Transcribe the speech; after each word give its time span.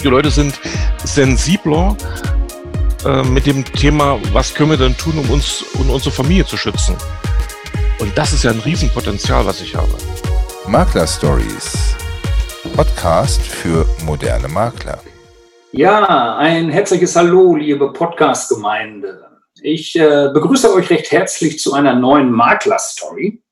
viele 0.00 0.16
Leute 0.16 0.30
sind 0.30 0.58
sensibler 1.04 1.94
äh, 3.04 3.22
mit 3.24 3.44
dem 3.44 3.64
Thema, 3.64 4.18
was 4.32 4.54
können 4.54 4.70
wir 4.70 4.78
denn 4.78 4.96
tun, 4.96 5.18
um 5.18 5.30
uns 5.30 5.62
und 5.74 5.90
unsere 5.90 6.10
Familie 6.10 6.46
zu 6.46 6.56
schützen. 6.56 6.96
Und 7.98 8.16
das 8.16 8.32
ist 8.32 8.44
ja 8.44 8.50
ein 8.50 8.60
Riesenpotenzial, 8.60 9.44
was 9.44 9.60
ich 9.60 9.74
habe. 9.74 9.92
Makler 10.66 11.06
Stories. 11.06 11.94
Podcast 12.74 13.42
für 13.42 13.86
moderne 14.04 14.48
Makler. 14.48 15.02
Ja, 15.72 16.38
ein 16.38 16.70
herzliches 16.70 17.14
Hallo, 17.14 17.54
liebe 17.54 17.92
Podcast-Gemeinde. 17.92 19.26
Ich 19.60 19.94
äh, 19.96 20.30
begrüße 20.32 20.72
euch 20.72 20.88
recht 20.88 21.12
herzlich 21.12 21.58
zu 21.58 21.74
einer 21.74 21.94
neuen 21.94 22.32
Makler-Story. 22.32 23.42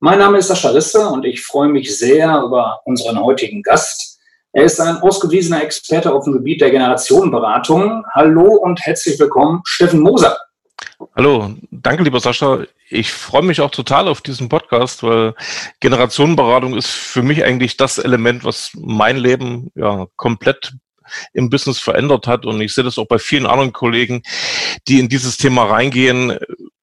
Mein 0.00 0.18
Name 0.18 0.38
ist 0.38 0.48
Sascha 0.48 0.70
Risse 0.70 1.08
und 1.08 1.24
ich 1.24 1.44
freue 1.44 1.68
mich 1.68 1.96
sehr 1.96 2.40
über 2.40 2.80
unseren 2.86 3.20
heutigen 3.20 3.62
Gast. 3.62 4.19
Er 4.52 4.64
ist 4.64 4.80
ein 4.80 4.96
ausgewiesener 4.96 5.62
Experte 5.62 6.12
auf 6.12 6.24
dem 6.24 6.32
Gebiet 6.32 6.60
der 6.60 6.72
Generationenberatung. 6.72 8.04
Hallo 8.14 8.56
und 8.56 8.80
herzlich 8.84 9.16
willkommen, 9.20 9.60
Steffen 9.64 10.00
Moser. 10.00 10.36
Hallo, 11.14 11.54
danke 11.70 12.02
lieber 12.02 12.18
Sascha. 12.18 12.64
Ich 12.88 13.12
freue 13.12 13.42
mich 13.42 13.60
auch 13.60 13.70
total 13.70 14.08
auf 14.08 14.22
diesen 14.22 14.48
Podcast, 14.48 15.04
weil 15.04 15.34
Generationenberatung 15.78 16.76
ist 16.76 16.88
für 16.88 17.22
mich 17.22 17.44
eigentlich 17.44 17.76
das 17.76 17.98
Element, 17.98 18.42
was 18.42 18.72
mein 18.74 19.18
Leben 19.18 19.70
ja 19.76 20.08
komplett 20.16 20.72
im 21.32 21.48
Business 21.48 21.78
verändert 21.78 22.26
hat. 22.26 22.44
Und 22.44 22.60
ich 22.60 22.74
sehe 22.74 22.82
das 22.82 22.98
auch 22.98 23.06
bei 23.06 23.20
vielen 23.20 23.46
anderen 23.46 23.72
Kollegen, 23.72 24.22
die 24.88 24.98
in 24.98 25.08
dieses 25.08 25.36
Thema 25.36 25.64
reingehen, 25.66 26.36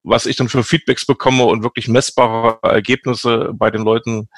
was 0.07 0.25
ich 0.25 0.35
dann 0.35 0.49
für 0.49 0.63
Feedbacks 0.63 1.05
bekomme 1.05 1.45
und 1.45 1.63
wirklich 1.63 1.88
messbare 1.88 2.59
Ergebnisse 2.63 3.52
bei 3.53 3.70
den 3.70 3.84
Leuten 3.84 4.30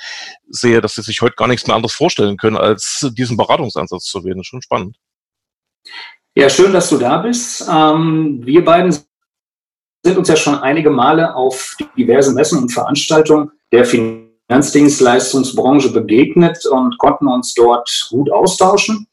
sehe, 0.48 0.82
dass 0.82 0.95
sie 0.95 1.04
sich 1.04 1.22
heute 1.22 1.36
gar 1.36 1.48
nichts 1.48 1.68
mehr 1.68 1.76
anderes 1.76 1.94
vorstellen 1.94 2.38
können, 2.38 2.58
als 2.58 3.08
diesen 3.14 3.38
Beratungsansatz 3.38 4.05
zu 4.05 4.23
wählen. 4.23 4.44
Schon 4.44 4.62
spannend. 4.62 4.98
Ja, 6.36 6.50
schön, 6.50 6.73
dass 6.73 6.90
du 6.90 6.97
da 6.97 7.20
bist. 7.20 7.66
Ähm, 7.70 8.42
wir 8.44 8.64
beiden 8.64 8.92
sind 10.03 10.17
uns 10.17 10.28
ja 10.28 10.36
schon 10.36 10.56
einige 10.56 10.90
Male 10.90 11.36
auf 11.36 11.75
diversen 11.97 12.36
Messen 12.36 12.59
und 12.59 12.72
Veranstaltungen 12.72 13.52
der 13.72 13.86
Finanzdienstleistungsbranche 13.86 15.92
begegnet 15.92 16.66
und 16.66 16.97
konnten 16.97 17.28
uns 17.28 17.53
dort 17.53 18.08
gut 18.09 18.31
austauschen. 18.31 19.08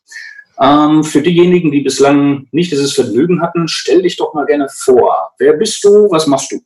Ähm, 0.60 1.04
für 1.04 1.22
diejenigen, 1.22 1.70
die 1.70 1.80
bislang 1.80 2.46
nicht 2.50 2.72
dieses 2.72 2.94
Vergnügen 2.94 3.42
hatten, 3.42 3.68
stell 3.68 4.02
dich 4.02 4.16
doch 4.16 4.34
mal 4.34 4.46
gerne 4.46 4.68
vor. 4.70 5.32
Wer 5.38 5.54
bist 5.54 5.84
du? 5.84 6.10
Was 6.10 6.26
machst 6.26 6.52
du? 6.52 6.60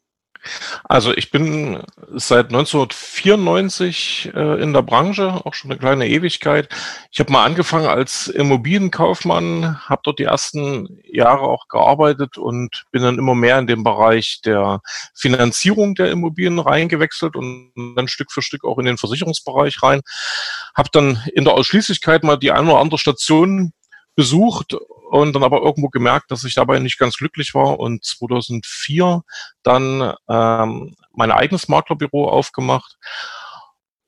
Also 0.85 1.15
ich 1.15 1.31
bin 1.31 1.83
seit 2.15 2.47
1994 2.47 4.33
äh, 4.35 4.63
in 4.63 4.73
der 4.73 4.83
Branche, 4.83 5.45
auch 5.45 5.53
schon 5.53 5.71
eine 5.71 5.79
kleine 5.79 6.09
Ewigkeit. 6.09 6.69
Ich 7.11 7.21
habe 7.21 7.31
mal 7.31 7.45
angefangen 7.45 7.87
als 7.87 8.29
Immobilienkaufmann, 8.29 9.87
habe 9.89 10.01
dort 10.03 10.19
die 10.19 10.25
ersten 10.25 10.99
Jahre 11.05 11.43
auch 11.43 11.69
gearbeitet 11.69 12.39
und 12.39 12.85
bin 12.91 13.03
dann 13.03 13.19
immer 13.19 13.35
mehr 13.35 13.59
in 13.59 13.67
den 13.67 13.85
Bereich 13.85 14.41
der 14.45 14.81
Finanzierung 15.15 15.95
der 15.95 16.11
Immobilien 16.11 16.59
reingewechselt 16.59 17.37
und 17.37 17.73
dann 17.97 18.09
Stück 18.09 18.33
für 18.33 18.43
Stück 18.43 18.65
auch 18.65 18.79
in 18.79 18.87
den 18.87 18.99
Versicherungsbereich 18.99 19.83
rein. 19.83 20.01
Habe 20.75 20.89
dann 20.93 21.23
in 21.35 21.45
der 21.45 21.55
Ausschließlichkeit 21.55 22.25
mal 22.25 22.37
die 22.37 22.51
eine 22.51 22.71
oder 22.71 22.81
andere 22.81 22.99
Station 22.99 23.73
besucht 24.17 24.75
und 25.11 25.33
dann 25.35 25.43
aber 25.43 25.63
irgendwo 25.63 25.89
gemerkt, 25.89 26.31
dass 26.31 26.45
ich 26.45 26.55
dabei 26.55 26.79
nicht 26.79 26.99
ganz 26.99 27.17
glücklich 27.17 27.55
war 27.55 27.79
und 27.79 28.05
2004 28.05 29.23
dann 29.63 30.15
ähm, 30.29 30.97
mein 31.13 31.31
eigenes 31.31 31.69
Maklerbüro 31.69 32.29
aufgemacht 32.29 32.97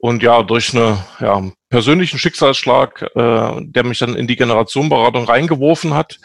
und 0.04 0.20
ja, 0.24 0.42
durch 0.42 0.76
einen 0.76 0.98
ja, 1.20 1.42
persönlichen 1.68 2.18
Schicksalsschlag, 2.18 3.02
äh, 3.14 3.60
der 3.60 3.84
mich 3.84 4.00
dann 4.00 4.16
in 4.16 4.26
die 4.26 4.34
Generationenberatung 4.34 5.26
reingeworfen 5.26 5.94
hat, 5.94 6.18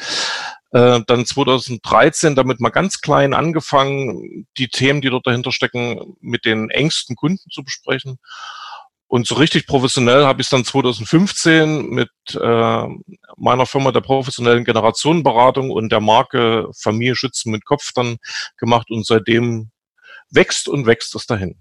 äh, 0.71 0.99
dann 1.05 1.27
2013 1.27 2.33
damit 2.33 2.59
mal 2.59 2.69
ganz 2.69 3.01
klein 3.01 3.35
angefangen, 3.35 4.47
die 4.57 4.69
Themen, 4.69 5.01
die 5.01 5.11
dort 5.11 5.27
dahinter 5.27 5.51
stecken, 5.51 6.15
mit 6.21 6.45
den 6.45 6.71
engsten 6.71 7.15
Kunden 7.15 7.51
zu 7.51 7.63
besprechen. 7.63 8.17
Und 9.07 9.25
so 9.25 9.35
richtig 9.35 9.67
professionell 9.67 10.25
habe 10.25 10.41
ich 10.41 10.47
es 10.47 10.51
dann 10.51 10.65
2015 10.65 11.89
mit 11.89 12.09
äh, 12.33 12.87
meiner 13.37 13.65
Firma 13.65 13.91
der 13.91 14.01
professionellen 14.01 14.65
Generationenberatung 14.65 15.71
und 15.71 15.91
der 15.91 16.01
Marke 16.01 16.67
Familie 16.77 17.15
Schützen 17.15 17.51
mit 17.51 17.63
Kopf 17.63 17.91
dann 17.95 18.17
gemacht 18.57 18.87
und 18.89 19.05
seitdem 19.05 19.71
wächst 20.29 20.67
und 20.67 20.85
wächst 20.85 21.15
es 21.15 21.25
dahin. 21.25 21.57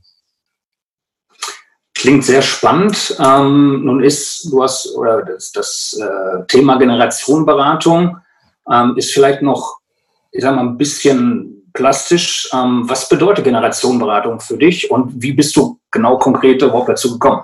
Klingt 1.95 2.25
sehr 2.25 2.43
spannend. 2.43 3.17
Ähm, 3.19 3.85
nun 3.85 4.03
ist, 4.03 4.51
du 4.51 4.63
hast, 4.63 4.95
oder 4.97 5.23
das, 5.23 5.53
das 5.53 5.99
äh, 6.01 6.45
Thema 6.47 6.77
Generationenberatung 6.79 8.19
ähm, 8.71 8.95
ist 8.97 9.15
vielleicht 9.15 9.41
noch, 9.41 9.79
ich 10.33 10.43
sag 10.43 10.57
mal, 10.57 10.63
ein 10.63 10.77
bisschen 10.77 11.56
plastisch. 11.77 12.49
Ähm, 12.53 12.89
was 12.89 13.09
bedeutet 13.09 13.45
Generationenberatung 13.45 14.41
für 14.41 14.57
dich 14.57 14.91
und 14.91 15.23
wie 15.23 15.33
bist 15.33 15.55
du 15.57 15.79
genau 15.93 16.19
konkret 16.19 16.61
überhaupt 16.63 16.89
dazu 16.89 17.13
gekommen? 17.13 17.43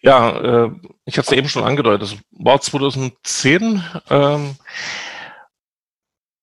Ja, 0.00 0.64
äh, 0.66 0.70
ich 1.04 1.18
hatte 1.18 1.32
es 1.32 1.38
eben 1.38 1.48
schon 1.48 1.64
angedeutet. 1.64 2.02
Das 2.02 2.16
war 2.30 2.60
2010. 2.60 3.82
Ähm, 4.10 4.56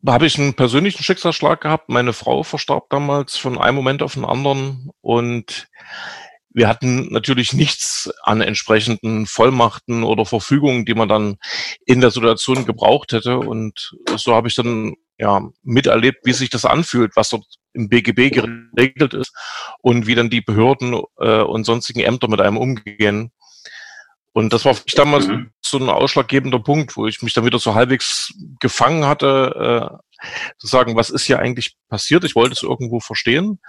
da 0.03 0.13
habe 0.13 0.25
ich 0.25 0.37
einen 0.37 0.55
persönlichen 0.55 1.03
Schicksalsschlag 1.03 1.61
gehabt. 1.61 1.89
Meine 1.89 2.13
Frau 2.13 2.43
verstarb 2.43 2.89
damals 2.89 3.37
von 3.37 3.59
einem 3.59 3.75
Moment 3.75 4.01
auf 4.01 4.15
den 4.15 4.25
anderen 4.25 4.91
und 5.01 5.67
wir 6.53 6.67
hatten 6.67 7.11
natürlich 7.11 7.53
nichts 7.53 8.11
an 8.23 8.41
entsprechenden 8.41 9.25
Vollmachten 9.25 10.03
oder 10.03 10.25
Verfügungen, 10.25 10.85
die 10.85 10.93
man 10.93 11.07
dann 11.07 11.37
in 11.85 12.01
der 12.01 12.11
Situation 12.11 12.65
gebraucht 12.65 13.13
hätte. 13.13 13.39
Und 13.39 13.93
so 14.17 14.35
habe 14.35 14.47
ich 14.47 14.55
dann 14.55 14.95
ja 15.17 15.41
miterlebt, 15.63 16.25
wie 16.25 16.33
sich 16.33 16.49
das 16.49 16.65
anfühlt, 16.65 17.11
was 17.15 17.29
dort 17.29 17.45
im 17.73 17.87
BGB 17.87 18.31
geregelt 18.31 19.13
ist 19.13 19.33
und 19.79 20.07
wie 20.07 20.15
dann 20.15 20.29
die 20.29 20.41
Behörden 20.41 21.01
äh, 21.19 21.41
und 21.41 21.63
sonstigen 21.63 22.01
Ämter 22.01 22.27
mit 22.27 22.41
einem 22.41 22.57
umgehen. 22.57 23.31
Und 24.33 24.51
das 24.53 24.65
war 24.65 24.75
für 24.75 24.83
mich 24.85 24.95
damals 24.95 25.27
mhm. 25.27 25.51
so 25.61 25.77
ein 25.77 25.89
ausschlaggebender 25.89 26.59
Punkt, 26.59 26.97
wo 26.97 27.05
ich 27.07 27.21
mich 27.21 27.33
dann 27.33 27.45
wieder 27.45 27.59
so 27.59 27.75
halbwegs 27.75 28.33
gefangen 28.59 29.05
hatte, 29.05 29.99
äh, 30.21 30.27
zu 30.57 30.67
sagen, 30.67 30.95
was 30.95 31.09
ist 31.09 31.23
hier 31.23 31.39
eigentlich 31.39 31.75
passiert? 31.89 32.23
Ich 32.23 32.35
wollte 32.35 32.53
es 32.53 32.63
irgendwo 32.63 32.99
verstehen 32.99 33.59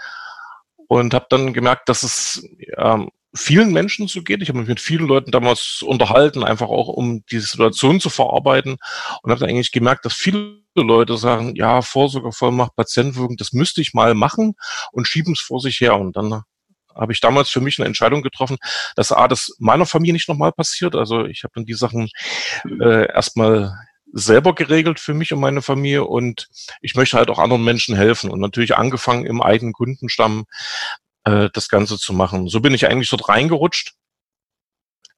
und 1.01 1.15
habe 1.15 1.27
dann 1.31 1.55
gemerkt, 1.55 1.89
dass 1.89 2.03
es 2.03 2.47
ähm, 2.77 3.09
vielen 3.35 3.73
Menschen 3.73 4.09
so 4.09 4.23
geht. 4.23 4.43
Ich 4.43 4.51
habe 4.51 4.59
mich 4.59 4.69
mit 4.69 4.81
vielen 4.81 5.07
Leuten 5.07 5.31
damals 5.31 5.83
unterhalten, 5.83 6.45
einfach 6.45 6.69
auch 6.69 6.89
um 6.89 7.25
diese 7.31 7.47
Situation 7.47 7.99
zu 7.99 8.11
verarbeiten 8.11 8.77
und 9.23 9.31
habe 9.31 9.41
dann 9.41 9.49
eigentlich 9.49 9.73
gemerkt, 9.73 10.05
dass 10.05 10.13
viele 10.13 10.59
Leute 10.77 11.17
sagen, 11.17 11.55
ja, 11.57 11.81
Vorsorgevollmacht, 11.81 12.77
Patientenwirkung, 12.77 13.39
das 13.39 13.53
müsste 13.53 13.81
ich 13.81 13.95
mal 13.95 14.15
machen 14.15 14.55
und 14.93 15.09
schieben 15.09 15.33
es 15.33 15.41
vor 15.41 15.61
sich 15.61 15.81
her. 15.81 15.97
Und 15.97 16.15
dann 16.15 16.43
habe 16.95 17.13
ich 17.13 17.21
damals 17.21 17.49
für 17.49 17.63
mich 17.63 17.79
eine 17.79 17.87
Entscheidung 17.87 18.21
getroffen, 18.21 18.59
dass 18.95 19.13
A, 19.13 19.29
das 19.29 19.57
meiner 19.59 19.87
Familie 19.87 20.13
nicht 20.13 20.29
nochmal 20.29 20.53
passiert. 20.53 20.95
Also 20.95 21.25
ich 21.25 21.43
habe 21.43 21.53
dann 21.55 21.65
die 21.65 21.73
Sachen 21.73 22.11
äh, 22.83 23.07
erstmal 23.11 23.75
selber 24.13 24.55
geregelt 24.55 25.01
für 25.01 25.15
mich 25.15 25.33
und 25.33 25.41
meine 25.41 25.63
Familie 25.63 26.05
und 26.05 26.49
ich 26.81 26.95
möchte 26.95 27.17
halt 27.17 27.31
auch 27.31 27.39
anderen 27.39 27.65
Menschen 27.65 27.97
helfen 27.97 28.31
und 28.31 28.41
natürlich 28.41 28.77
angefangen 28.77 29.27
im 29.27 29.43
eigenen 29.43 29.73
Kundenstamm 29.73 30.45
äh, 31.25 31.49
das 31.53 31.69
Ganze 31.69 31.99
zu 31.99 32.13
machen. 32.13 32.49
So 32.49 32.61
bin 32.61 32.75
ich 32.75 32.87
eigentlich 32.87 33.11
dort 33.11 33.29
reingerutscht, 33.29 33.95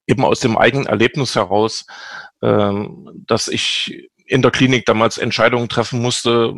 eben 0.06 0.24
aus 0.24 0.40
dem 0.40 0.56
eigenen 0.56 0.86
Erlebnis 0.86 1.34
heraus, 1.34 1.86
ähm, 2.42 3.10
dass 3.26 3.48
ich 3.48 4.08
in 4.26 4.42
der 4.42 4.50
Klinik 4.50 4.86
damals 4.86 5.18
Entscheidungen 5.18 5.68
treffen 5.68 6.00
musste, 6.00 6.54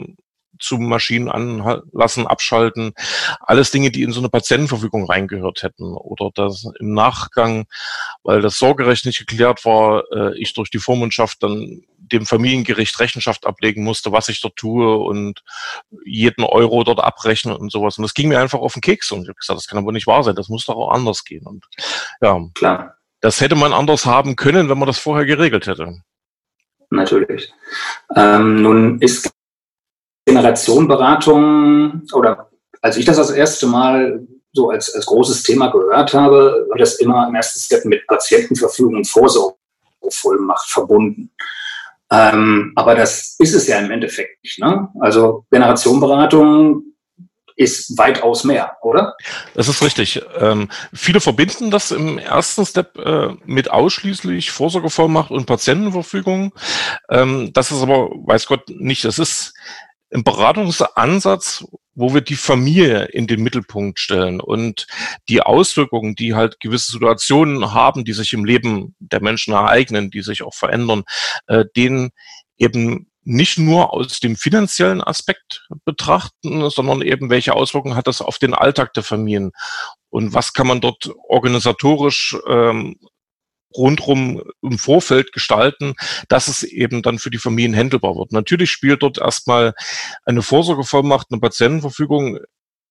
zu 0.58 0.78
Maschinen 0.78 1.28
anlassen, 1.28 2.26
abschalten, 2.26 2.92
alles 3.40 3.70
Dinge, 3.70 3.90
die 3.90 4.02
in 4.02 4.12
so 4.12 4.20
eine 4.20 4.28
Patientenverfügung 4.28 5.06
reingehört 5.06 5.62
hätten 5.62 5.94
oder 5.94 6.30
das 6.34 6.66
im 6.80 6.94
Nachgang, 6.94 7.66
weil 8.22 8.40
das 8.40 8.58
Sorgerecht 8.58 9.06
nicht 9.06 9.18
geklärt 9.18 9.64
war, 9.64 10.04
äh, 10.12 10.38
ich 10.38 10.54
durch 10.54 10.70
die 10.70 10.78
Vormundschaft 10.78 11.42
dann 11.42 11.82
dem 11.98 12.26
Familiengericht 12.26 12.98
Rechenschaft 13.00 13.46
ablegen 13.46 13.82
musste, 13.82 14.12
was 14.12 14.28
ich 14.28 14.40
dort 14.40 14.56
tue 14.56 14.96
und 14.96 15.42
jeden 16.04 16.44
Euro 16.44 16.84
dort 16.84 17.00
abrechnen 17.00 17.56
und 17.56 17.72
sowas. 17.72 17.98
Und 17.98 18.02
das 18.02 18.14
ging 18.14 18.28
mir 18.28 18.40
einfach 18.40 18.60
auf 18.60 18.74
den 18.74 18.82
Keks 18.82 19.10
und 19.12 19.22
ich 19.22 19.28
habe 19.28 19.38
gesagt, 19.38 19.58
das 19.58 19.66
kann 19.66 19.78
aber 19.78 19.92
nicht 19.92 20.06
wahr 20.06 20.22
sein, 20.22 20.36
das 20.36 20.48
muss 20.48 20.66
doch 20.66 20.76
auch 20.76 20.92
anders 20.92 21.24
gehen. 21.24 21.46
Und 21.46 21.64
ja, 22.20 22.40
klar. 22.54 22.96
Das 23.20 23.40
hätte 23.40 23.56
man 23.56 23.72
anders 23.72 24.06
haben 24.06 24.36
können, 24.36 24.68
wenn 24.68 24.78
man 24.78 24.86
das 24.86 24.98
vorher 24.98 25.26
geregelt 25.26 25.66
hätte. 25.66 26.02
Natürlich. 26.90 27.52
Ähm, 28.14 28.62
nun 28.62 29.00
ist 29.00 29.32
Generationenberatung 30.26 32.02
oder 32.12 32.50
als 32.82 32.96
ich 32.96 33.04
das 33.04 33.16
das 33.16 33.30
erste 33.30 33.66
Mal 33.66 34.26
so 34.52 34.70
als, 34.70 34.92
als 34.94 35.06
großes 35.06 35.42
Thema 35.42 35.68
gehört 35.68 36.14
habe, 36.14 36.66
war 36.68 36.78
das 36.78 36.94
immer 36.96 37.28
im 37.28 37.34
ersten 37.34 37.60
Step 37.60 37.84
mit 37.84 38.06
Patientenverfügung 38.06 38.96
und 38.96 39.08
Vorsorgevollmacht 39.08 40.68
verbunden. 40.68 41.30
Ähm, 42.10 42.72
aber 42.76 42.94
das 42.94 43.36
ist 43.38 43.54
es 43.54 43.66
ja 43.66 43.78
im 43.78 43.90
Endeffekt 43.90 44.42
nicht. 44.42 44.58
Ne? 44.58 44.88
Also 45.00 45.44
Generationenberatung 45.50 46.84
ist 47.56 47.96
weitaus 47.96 48.44
mehr, 48.44 48.76
oder? 48.82 49.16
Das 49.54 49.68
ist 49.68 49.82
richtig. 49.82 50.22
Ähm, 50.38 50.68
viele 50.92 51.20
verbinden 51.20 51.70
das 51.70 51.90
im 51.90 52.18
ersten 52.18 52.66
Step 52.66 52.98
äh, 52.98 53.34
mit 53.46 53.70
ausschließlich 53.70 54.50
Vorsorgevollmacht 54.50 55.30
und 55.30 55.46
Patientenverfügung. 55.46 56.52
Ähm, 57.08 57.52
das 57.54 57.72
ist 57.72 57.82
aber, 57.82 58.10
weiß 58.10 58.46
Gott, 58.46 58.68
nicht. 58.68 59.04
Das 59.04 59.18
ist 59.18 59.54
ein 60.12 60.24
Beratungsansatz, 60.24 61.64
wo 61.94 62.14
wir 62.14 62.20
die 62.20 62.36
Familie 62.36 63.06
in 63.06 63.26
den 63.26 63.42
Mittelpunkt 63.42 63.98
stellen 63.98 64.40
und 64.40 64.86
die 65.28 65.40
Auswirkungen, 65.42 66.14
die 66.14 66.34
halt 66.34 66.60
gewisse 66.60 66.92
Situationen 66.92 67.72
haben, 67.72 68.04
die 68.04 68.12
sich 68.12 68.32
im 68.32 68.44
Leben 68.44 68.94
der 68.98 69.22
Menschen 69.22 69.54
ereignen, 69.54 70.10
die 70.10 70.22
sich 70.22 70.42
auch 70.42 70.54
verändern, 70.54 71.04
äh, 71.46 71.64
denen 71.74 72.10
eben 72.58 73.10
nicht 73.22 73.58
nur 73.58 73.92
aus 73.92 74.20
dem 74.20 74.36
finanziellen 74.36 75.02
Aspekt 75.02 75.66
betrachten, 75.84 76.70
sondern 76.70 77.02
eben 77.02 77.28
welche 77.28 77.54
Auswirkungen 77.54 77.96
hat 77.96 78.06
das 78.06 78.22
auf 78.22 78.38
den 78.38 78.54
Alltag 78.54 78.94
der 78.94 79.02
Familien? 79.02 79.50
Und 80.10 80.32
was 80.32 80.52
kann 80.52 80.68
man 80.68 80.80
dort 80.80 81.10
organisatorisch 81.28 82.36
ähm, 82.48 82.96
rundrum 83.76 84.42
im 84.62 84.78
Vorfeld 84.78 85.32
gestalten, 85.32 85.94
dass 86.28 86.48
es 86.48 86.62
eben 86.62 87.02
dann 87.02 87.18
für 87.18 87.30
die 87.30 87.38
Familien 87.38 87.74
händelbar 87.74 88.16
wird. 88.16 88.32
Natürlich 88.32 88.70
spielt 88.70 89.02
dort 89.02 89.18
erstmal 89.18 89.74
eine 90.24 90.42
Vorsorgevollmacht, 90.42 91.28
eine 91.30 91.40
Patientenverfügung 91.40 92.38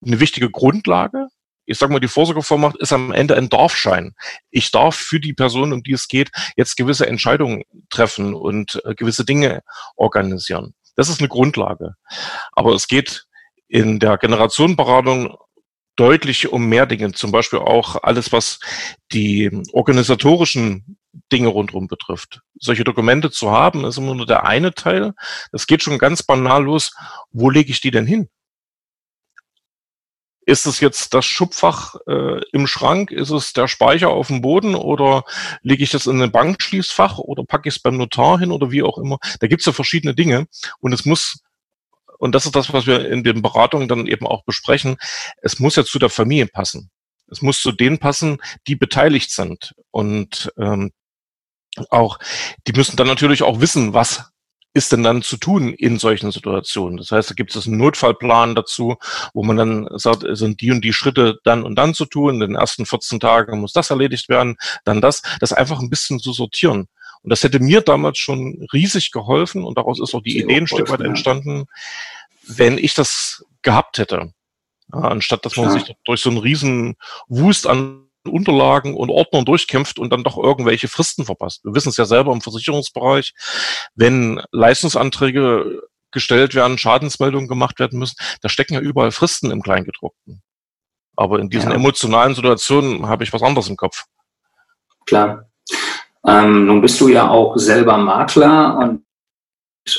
eine 0.05 0.19
wichtige 0.19 0.51
Grundlage, 0.51 1.27
ich 1.65 1.77
sage 1.77 1.91
mal, 1.91 1.99
die 1.99 2.07
Vorsorgevollmacht 2.07 2.77
ist 2.77 2.93
am 2.93 3.11
Ende 3.11 3.35
ein 3.35 3.49
Darfschein. 3.49 4.13
Ich 4.51 4.71
darf 4.71 4.95
für 4.95 5.19
die 5.19 5.33
Person, 5.33 5.73
um 5.73 5.83
die 5.83 5.93
es 5.93 6.07
geht, 6.07 6.29
jetzt 6.55 6.77
gewisse 6.77 7.07
Entscheidungen 7.07 7.63
treffen 7.89 8.33
und 8.33 8.81
äh, 8.85 8.93
gewisse 8.93 9.25
Dinge 9.25 9.61
organisieren. 9.95 10.75
Das 10.95 11.09
ist 11.09 11.19
eine 11.19 11.27
Grundlage. 11.27 11.95
Aber 12.51 12.73
es 12.73 12.87
geht 12.87 13.25
in 13.67 13.99
der 13.99 14.17
Generationenberatung 14.17 15.35
deutlich 15.95 16.51
um 16.51 16.67
mehr 16.67 16.85
Dinge, 16.85 17.11
zum 17.13 17.31
Beispiel 17.31 17.59
auch 17.59 18.03
alles, 18.03 18.31
was 18.31 18.59
die 19.11 19.51
organisatorischen 19.71 20.97
Dinge 21.31 21.47
rundherum 21.47 21.87
betrifft. 21.87 22.41
Solche 22.59 22.83
Dokumente 22.83 23.31
zu 23.31 23.51
haben, 23.51 23.85
ist 23.85 23.97
immer 23.97 24.15
nur 24.15 24.25
der 24.25 24.45
eine 24.45 24.73
Teil. 24.73 25.13
Das 25.51 25.67
geht 25.67 25.83
schon 25.83 25.97
ganz 25.97 26.23
banal 26.23 26.63
los. 26.63 26.93
Wo 27.31 27.49
lege 27.49 27.71
ich 27.71 27.81
die 27.81 27.91
denn 27.91 28.05
hin? 28.05 28.29
Ist 30.47 30.67
es 30.67 30.79
jetzt 30.79 31.15
das 31.15 31.25
Schubfach 31.25 31.95
äh, 32.07 32.41
im 32.51 32.67
Schrank? 32.67 33.09
Ist 33.09 33.31
es 33.31 33.53
der 33.53 33.67
Speicher 33.67 34.09
auf 34.09 34.27
dem 34.27 34.41
Boden? 34.41 34.75
Oder 34.75 35.23
lege 35.63 35.83
ich 35.83 35.89
das 35.89 36.05
in 36.05 36.21
ein 36.21 36.31
Bankschließfach? 36.31 37.17
Oder 37.17 37.43
packe 37.43 37.67
ich 37.67 37.77
es 37.77 37.81
beim 37.81 37.97
Notar 37.97 38.37
hin? 38.37 38.51
Oder 38.51 38.69
wie 38.69 38.83
auch 38.83 38.99
immer. 38.99 39.17
Da 39.39 39.47
gibt 39.47 39.61
es 39.61 39.65
ja 39.65 39.73
verschiedene 39.73 40.13
Dinge. 40.13 40.45
Und 40.79 40.93
es 40.93 41.03
muss, 41.03 41.39
und 42.17 42.33
das 42.33 42.45
ist 42.45 42.55
das, 42.55 42.73
was 42.73 42.87
wir 42.87 43.09
in 43.09 43.23
den 43.23 43.41
Beratungen 43.41 43.87
dann 43.87 44.07
eben 44.07 44.27
auch 44.27 44.43
besprechen, 44.43 44.97
es 45.41 45.59
muss 45.59 45.75
ja 45.75 45.83
zu 45.83 45.99
der 45.99 46.09
Familie 46.09 46.47
passen. 46.47 46.89
Es 47.27 47.41
muss 47.41 47.61
zu 47.61 47.71
denen 47.71 47.97
passen, 47.97 48.37
die 48.67 48.75
beteiligt 48.75 49.31
sind. 49.31 49.73
Und 49.91 50.51
ähm, 50.59 50.91
auch, 51.89 52.19
die 52.67 52.73
müssen 52.73 52.97
dann 52.97 53.07
natürlich 53.07 53.43
auch 53.43 53.59
wissen, 53.59 53.93
was 53.93 54.31
ist 54.73 54.91
denn 54.91 55.03
dann 55.03 55.21
zu 55.21 55.37
tun 55.37 55.73
in 55.73 55.97
solchen 55.97 56.31
Situationen? 56.31 56.97
Das 56.97 57.09
heißt, 57.09 57.29
da 57.29 57.33
gibt 57.33 57.55
es 57.55 57.65
einen 57.65 57.77
Notfallplan 57.77 58.55
dazu, 58.55 58.97
wo 59.33 59.41
man 59.43 59.55
dann 59.55 59.87
sagt, 59.97 60.25
sind 60.31 60.59
die 60.59 60.69
und 60.71 60.81
die 60.81 60.93
Schritte 60.93 61.39
dann 61.45 61.63
und 61.63 61.75
dann 61.75 61.93
zu 61.93 62.05
tun. 62.05 62.35
In 62.35 62.39
den 62.41 62.55
ersten 62.55 62.85
14 62.85 63.21
Tagen 63.21 63.61
muss 63.61 63.71
das 63.71 63.89
erledigt 63.89 64.27
werden, 64.27 64.57
dann 64.83 64.99
das. 65.01 65.21
Das 65.39 65.53
einfach 65.53 65.79
ein 65.79 65.89
bisschen 65.89 66.19
zu 66.19 66.33
sortieren. 66.33 66.87
Und 67.25 67.31
das 67.31 67.41
hätte 67.41 67.59
mir 67.59 67.81
damals 67.81 68.19
schon 68.19 68.67
riesig 68.71 69.09
geholfen 69.09 69.63
und 69.63 69.79
daraus 69.79 69.99
ist 69.99 70.13
auch 70.13 70.21
die 70.21 70.37
Idee 70.37 70.57
ein 70.57 70.67
Stück 70.67 70.91
weit 70.91 71.01
entstanden, 71.01 71.65
wenn 72.45 72.77
ich 72.77 72.93
das 72.93 73.43
gehabt 73.63 73.97
hätte. 73.97 74.31
Ja, 74.93 74.99
anstatt 74.99 75.43
dass 75.43 75.57
man 75.57 75.65
ja. 75.65 75.71
sich 75.71 75.95
durch 76.05 76.21
so 76.21 76.29
einen 76.29 76.37
riesen 76.37 76.97
Wust 77.27 77.65
an 77.65 78.03
Unterlagen 78.27 78.93
und 78.93 79.09
Ordnern 79.09 79.43
durchkämpft 79.43 79.97
und 79.97 80.11
dann 80.11 80.23
doch 80.23 80.37
irgendwelche 80.37 80.87
Fristen 80.87 81.25
verpasst. 81.25 81.65
Wir 81.65 81.73
wissen 81.73 81.89
es 81.89 81.97
ja 81.97 82.05
selber 82.05 82.31
im 82.31 82.41
Versicherungsbereich, 82.41 83.33
wenn 83.95 84.39
Leistungsanträge 84.51 85.81
gestellt 86.11 86.53
werden, 86.53 86.77
Schadensmeldungen 86.77 87.47
gemacht 87.47 87.79
werden 87.79 87.97
müssen, 87.97 88.17
da 88.41 88.49
stecken 88.49 88.75
ja 88.75 88.81
überall 88.81 89.11
Fristen 89.11 89.49
im 89.49 89.63
Kleingedruckten. 89.63 90.43
Aber 91.15 91.39
in 91.39 91.49
diesen 91.49 91.71
ja. 91.71 91.75
emotionalen 91.75 92.35
Situationen 92.35 93.07
habe 93.07 93.23
ich 93.23 93.33
was 93.33 93.41
anderes 93.41 93.67
im 93.67 93.77
Kopf. 93.77 94.03
Klar. 95.07 95.49
Ähm, 96.27 96.65
nun 96.65 96.81
bist 96.81 96.99
du 96.99 97.07
ja 97.07 97.29
auch 97.29 97.55
selber 97.57 97.97
Makler 97.97 98.77
und 98.77 99.05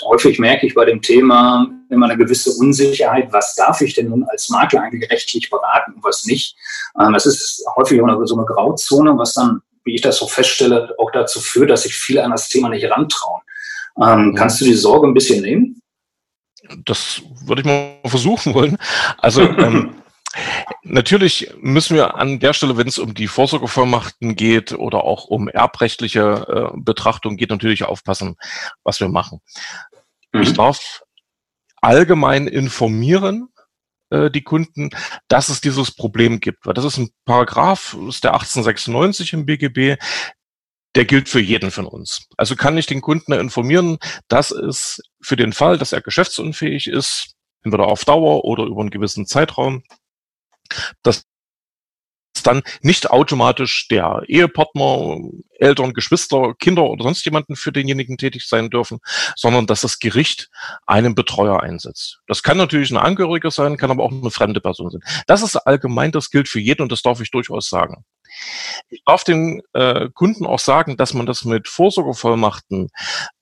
häufig 0.05 0.39
merke 0.39 0.67
ich 0.67 0.75
bei 0.75 0.85
dem 0.85 1.01
Thema 1.01 1.69
immer 1.91 2.07
eine 2.07 2.17
gewisse 2.17 2.51
Unsicherheit, 2.59 3.33
was 3.33 3.55
darf 3.55 3.81
ich 3.81 3.95
denn 3.95 4.09
nun 4.09 4.25
als 4.25 4.49
Makler 4.49 4.83
eigentlich 4.83 5.11
rechtlich 5.11 5.49
beraten 5.49 5.93
und 5.95 6.05
was 6.05 6.25
nicht. 6.25 6.57
Ähm, 7.01 7.15
es 7.15 7.27
ist 7.27 7.65
häufig 7.77 8.01
auch 8.03 8.25
so 8.25 8.37
eine 8.37 8.47
Grauzone, 8.47 9.17
was 9.17 9.35
dann, 9.35 9.61
wie 9.85 9.95
ich 9.95 10.01
das 10.01 10.19
so 10.19 10.27
feststelle, 10.27 10.95
auch 10.99 11.11
dazu 11.13 11.41
führt, 11.41 11.71
dass 11.71 11.85
sich 11.85 11.95
viele 11.95 12.25
an 12.25 12.33
das 12.33 12.49
Thema 12.49 12.69
nicht 12.69 12.91
rantrauen. 12.91 13.43
Ähm, 14.03 14.35
kannst 14.35 14.61
du 14.61 14.65
die 14.65 14.75
Sorge 14.75 15.07
ein 15.07 15.15
bisschen 15.15 15.43
nehmen? 15.43 15.81
Das 16.85 17.23
würde 17.45 17.63
ich 17.63 17.67
mal 17.67 17.99
versuchen 18.05 18.53
wollen. 18.55 18.77
Also 19.19 19.43
ähm, 19.43 19.95
Natürlich 20.83 21.53
müssen 21.61 21.97
wir 21.97 22.17
an 22.17 22.39
der 22.41 22.53
Stelle, 22.53 22.77
wenn 22.77 22.89
es 22.89 22.99
um 22.99 23.15
die 23.15 23.29
Vorsorgevollmachten 23.29 24.37
geht 24.37 24.73
oder 24.73 25.05
auch 25.05 25.25
um 25.25 25.49
erbrechtliche 25.49 26.73
äh, 26.75 26.77
Betrachtung 26.79 27.37
geht, 27.37 27.51
natürlich 27.51 27.85
aufpassen, 27.85 28.37
was 28.85 29.01
wir 29.01 29.09
machen. 29.09 29.41
Mhm. 30.33 30.43
Ich 30.43 30.53
darf 30.53 31.03
allgemein 31.81 32.47
informieren, 32.47 33.49
äh, 34.11 34.31
die 34.31 34.43
Kunden, 34.43 34.91
dass 35.29 35.49
es 35.49 35.61
dieses 35.61 35.93
Problem 35.93 36.41
gibt. 36.41 36.67
Weil 36.67 36.75
das 36.75 36.85
ist 36.85 36.99
ein 36.99 37.11
Paragraph, 37.25 37.97
ist 38.09 38.25
der 38.25 38.35
1896 38.35 39.33
im 39.33 39.47
BGB, 39.47 39.97
der 40.95 41.05
gilt 41.05 41.29
für 41.29 41.41
jeden 41.41 41.71
von 41.71 41.87
uns. 41.87 42.27
Also 42.37 42.57
kann 42.57 42.79
ich 42.79 42.87
den 42.87 43.03
Kunden 43.03 43.33
informieren, 43.33 43.99
dass 44.29 44.51
es 44.51 45.01
für 45.21 45.37
den 45.37 45.53
Fall, 45.53 45.77
dass 45.77 45.93
er 45.93 46.01
geschäftsunfähig 46.01 46.87
ist, 46.87 47.35
entweder 47.63 47.87
auf 47.87 48.05
Dauer 48.05 48.45
oder 48.45 48.65
über 48.65 48.81
einen 48.81 48.91
gewissen 48.91 49.27
Zeitraum, 49.27 49.83
dass 51.03 51.25
dann 52.47 52.63
nicht 52.81 53.11
automatisch 53.11 53.89
der 53.89 54.23
Ehepartner, 54.27 55.19
Eltern, 55.59 55.95
Geschwister, 55.95 56.55
Kinder 56.59 56.85
oder 56.85 57.05
sonst 57.05 57.25
jemanden 57.25 57.57
für 57.57 57.73
denjenigen 57.73 58.19
tätig 58.19 58.47
sein 58.47 58.71
dürfen, 58.71 58.99
sondern 59.35 59.67
dass 59.67 59.81
das 59.81 59.99
Gericht 59.99 60.49
einen 60.87 61.15
Betreuer 61.15 61.63
einsetzt. 61.63 62.21
Das 62.27 62.43
kann 62.43 62.57
natürlich 62.57 62.91
ein 62.91 62.97
Angehöriger 62.97 63.51
sein, 63.51 63.77
kann 63.77 63.91
aber 63.91 64.05
auch 64.05 64.13
eine 64.13 64.31
fremde 64.31 64.61
Person 64.61 64.91
sein. 64.91 65.01
Das 65.27 65.43
ist 65.43 65.57
allgemein, 65.57 66.13
das 66.13 66.31
gilt 66.31 66.49
für 66.49 66.61
jeden 66.61 66.83
und 66.83 66.93
das 66.93 67.03
darf 67.03 67.21
ich 67.21 67.31
durchaus 67.31 67.69
sagen. 67.69 68.05
Ich 68.89 69.03
darf 69.05 69.25
den 69.25 69.63
äh, 69.73 70.09
Kunden 70.13 70.47
auch 70.47 70.59
sagen, 70.59 70.97
dass 70.97 71.15
man 71.15 71.27
das 71.27 71.45
mit 71.45 71.69
Vorsorgevollmachten 71.69 72.89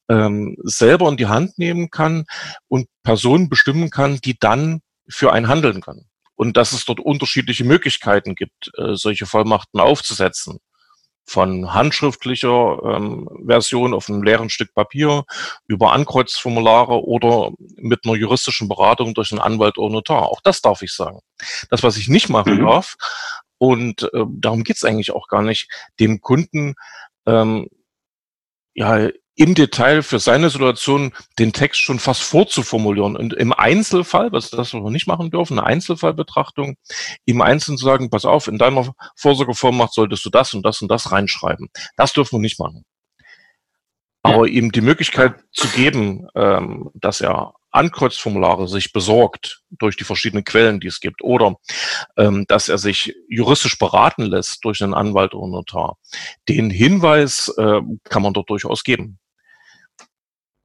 ähm, 0.08 0.56
selber 0.62 1.08
in 1.08 1.16
die 1.16 1.26
Hand 1.26 1.58
nehmen 1.58 1.90
kann 1.90 2.24
und 2.68 2.86
Personen 3.02 3.48
bestimmen 3.48 3.90
kann, 3.90 4.18
die 4.18 4.38
dann 4.38 4.80
für 5.08 5.32
einen 5.32 5.48
handeln 5.48 5.80
können 5.80 6.08
und 6.36 6.56
dass 6.56 6.72
es 6.72 6.84
dort 6.84 7.00
unterschiedliche 7.00 7.64
Möglichkeiten 7.64 8.34
gibt, 8.34 8.70
äh, 8.78 8.94
solche 8.94 9.26
Vollmachten 9.26 9.80
aufzusetzen. 9.80 10.58
Von 11.26 11.72
handschriftlicher 11.72 12.80
ähm, 12.84 13.26
Version 13.46 13.94
auf 13.94 14.10
einem 14.10 14.22
leeren 14.22 14.50
Stück 14.50 14.74
Papier 14.74 15.24
über 15.66 15.92
Ankreuzformulare 15.92 17.02
oder 17.02 17.52
mit 17.76 18.04
einer 18.04 18.14
juristischen 18.14 18.68
Beratung 18.68 19.14
durch 19.14 19.32
einen 19.32 19.40
Anwalt 19.40 19.78
oder 19.78 19.94
Notar. 19.94 20.28
Auch 20.28 20.42
das 20.42 20.60
darf 20.60 20.82
ich 20.82 20.92
sagen. 20.92 21.20
Das, 21.70 21.82
was 21.82 21.96
ich 21.96 22.08
nicht 22.08 22.28
machen 22.28 22.58
mhm. 22.58 22.66
darf, 22.66 22.96
und 23.58 24.02
äh, 24.12 24.24
darum 24.28 24.64
geht's 24.64 24.84
eigentlich 24.84 25.12
auch 25.12 25.28
gar 25.28 25.40
nicht, 25.40 25.68
dem 25.98 26.20
Kunden 26.20 26.74
ähm, 27.26 27.68
ja 28.74 29.08
im 29.36 29.54
Detail 29.54 30.02
für 30.02 30.18
seine 30.18 30.50
Situation 30.50 31.12
den 31.38 31.52
Text 31.52 31.80
schon 31.80 31.98
fast 31.98 32.22
vorzuformulieren 32.22 33.16
und 33.16 33.34
im 33.34 33.52
Einzelfall, 33.52 34.32
was 34.32 34.50
das 34.50 34.72
wir 34.72 34.90
nicht 34.90 35.06
machen 35.06 35.30
dürfen, 35.30 35.58
eine 35.58 35.66
Einzelfallbetrachtung, 35.66 36.76
im 37.24 37.40
Einzelnen 37.40 37.78
zu 37.78 37.84
sagen, 37.84 38.10
pass 38.10 38.24
auf, 38.24 38.46
in 38.46 38.58
deiner 38.58 38.94
Vorsorgevollmacht 39.16 39.92
solltest 39.92 40.24
du 40.24 40.30
das 40.30 40.54
und 40.54 40.64
das 40.64 40.82
und 40.82 40.88
das 40.88 41.10
reinschreiben. 41.10 41.68
Das 41.96 42.12
dürfen 42.12 42.36
wir 42.36 42.40
nicht 42.40 42.60
machen. 42.60 42.84
Aber 44.22 44.46
ihm 44.46 44.72
die 44.72 44.80
Möglichkeit 44.80 45.34
zu 45.52 45.68
geben, 45.68 46.28
ähm, 46.34 46.90
dass 46.94 47.20
er 47.20 47.52
Ankreuzformulare 47.72 48.68
sich 48.68 48.92
besorgt 48.92 49.62
durch 49.70 49.96
die 49.96 50.04
verschiedenen 50.04 50.44
Quellen, 50.44 50.80
die 50.80 50.86
es 50.86 51.00
gibt, 51.00 51.22
oder 51.22 51.56
ähm, 52.16 52.46
dass 52.48 52.68
er 52.68 52.78
sich 52.78 53.14
juristisch 53.28 53.78
beraten 53.78 54.22
lässt 54.22 54.64
durch 54.64 54.82
einen 54.82 54.94
Anwalt 54.94 55.34
oder 55.34 55.48
Notar. 55.48 55.98
Den 56.48 56.70
Hinweis 56.70 57.52
äh, 57.58 57.80
kann 58.04 58.22
man 58.22 58.32
dort 58.32 58.48
durchaus 58.48 58.84
geben. 58.84 59.18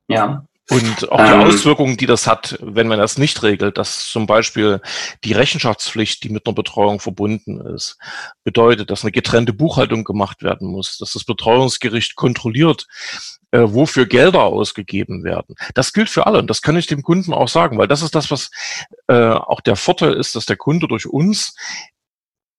Ja. 0.09 0.45
Und 0.69 1.11
auch 1.11 1.17
die 1.17 1.31
ähm, 1.31 1.41
Auswirkungen, 1.41 1.97
die 1.97 2.05
das 2.05 2.27
hat, 2.27 2.59
wenn 2.61 2.87
man 2.87 2.99
das 2.99 3.17
nicht 3.17 3.41
regelt, 3.41 3.79
dass 3.79 4.05
zum 4.05 4.27
Beispiel 4.27 4.81
die 5.23 5.33
Rechenschaftspflicht, 5.33 6.23
die 6.23 6.29
mit 6.29 6.45
einer 6.45 6.53
Betreuung 6.53 6.99
verbunden 6.99 7.59
ist, 7.59 7.97
bedeutet, 8.43 8.91
dass 8.91 9.03
eine 9.03 9.11
getrennte 9.11 9.51
Buchhaltung 9.51 10.03
gemacht 10.03 10.43
werden 10.43 10.69
muss, 10.69 10.99
dass 10.99 11.13
das 11.13 11.23
Betreuungsgericht 11.23 12.15
kontrolliert, 12.15 12.85
äh, 13.49 13.61
wofür 13.63 14.05
Gelder 14.05 14.43
ausgegeben 14.43 15.23
werden. 15.23 15.55
Das 15.73 15.91
gilt 15.91 16.09
für 16.09 16.27
alle 16.27 16.37
und 16.37 16.49
das 16.51 16.61
kann 16.61 16.77
ich 16.77 16.85
dem 16.85 17.01
Kunden 17.01 17.33
auch 17.33 17.47
sagen, 17.47 17.79
weil 17.79 17.87
das 17.87 18.03
ist 18.03 18.13
das, 18.13 18.29
was 18.29 18.51
äh, 19.07 19.31
auch 19.31 19.61
der 19.61 19.75
Vorteil 19.75 20.13
ist, 20.13 20.35
dass 20.35 20.45
der 20.45 20.57
Kunde 20.57 20.87
durch 20.87 21.07
uns 21.07 21.55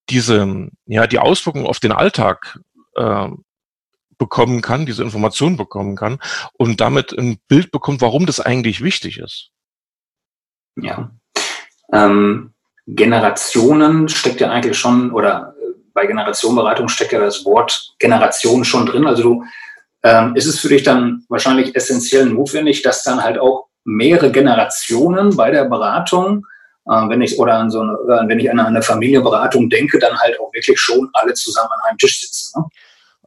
diese, 0.08 0.68
ja, 0.86 1.06
die 1.06 1.20
Auswirkungen 1.20 1.66
auf 1.66 1.78
den 1.78 1.92
Alltag 1.92 2.58
äh, 2.96 3.28
bekommen 4.20 4.60
kann, 4.60 4.86
diese 4.86 5.02
Information 5.02 5.56
bekommen 5.56 5.96
kann 5.96 6.20
und 6.52 6.80
damit 6.80 7.12
ein 7.18 7.38
Bild 7.48 7.72
bekommt, 7.72 8.02
warum 8.02 8.26
das 8.26 8.38
eigentlich 8.38 8.82
wichtig 8.82 9.18
ist. 9.18 9.48
Ja. 10.76 11.10
Ähm, 11.92 12.52
Generationen 12.86 14.08
steckt 14.08 14.40
ja 14.40 14.50
eigentlich 14.50 14.78
schon, 14.78 15.10
oder 15.10 15.54
äh, 15.58 15.72
bei 15.94 16.06
Generationenberatung 16.06 16.88
steckt 16.88 17.12
ja 17.12 17.20
das 17.20 17.44
Wort 17.44 17.94
Generation 17.98 18.64
schon 18.64 18.86
drin. 18.86 19.06
Also 19.06 19.22
du, 19.22 19.44
ähm, 20.02 20.36
ist 20.36 20.46
es 20.46 20.60
für 20.60 20.68
dich 20.68 20.82
dann 20.82 21.24
wahrscheinlich 21.28 21.74
essentiell 21.74 22.26
notwendig, 22.26 22.82
dass 22.82 23.02
dann 23.02 23.22
halt 23.22 23.38
auch 23.38 23.68
mehrere 23.84 24.30
Generationen 24.30 25.34
bei 25.34 25.50
der 25.50 25.64
Beratung, 25.64 26.46
äh, 26.86 27.08
wenn 27.08 27.22
ich 27.22 27.38
oder 27.38 27.54
an 27.54 27.70
so 27.70 27.80
eine, 27.80 27.96
wenn 28.26 28.38
ich 28.38 28.50
an 28.50 28.60
eine 28.60 28.82
Familienberatung 28.82 29.70
denke, 29.70 29.98
dann 29.98 30.18
halt 30.18 30.38
auch 30.38 30.52
wirklich 30.52 30.78
schon 30.78 31.08
alle 31.14 31.32
zusammen 31.32 31.70
an 31.72 31.88
einem 31.88 31.98
Tisch 31.98 32.20
sitzen. 32.20 32.60
Ne? 32.60 32.66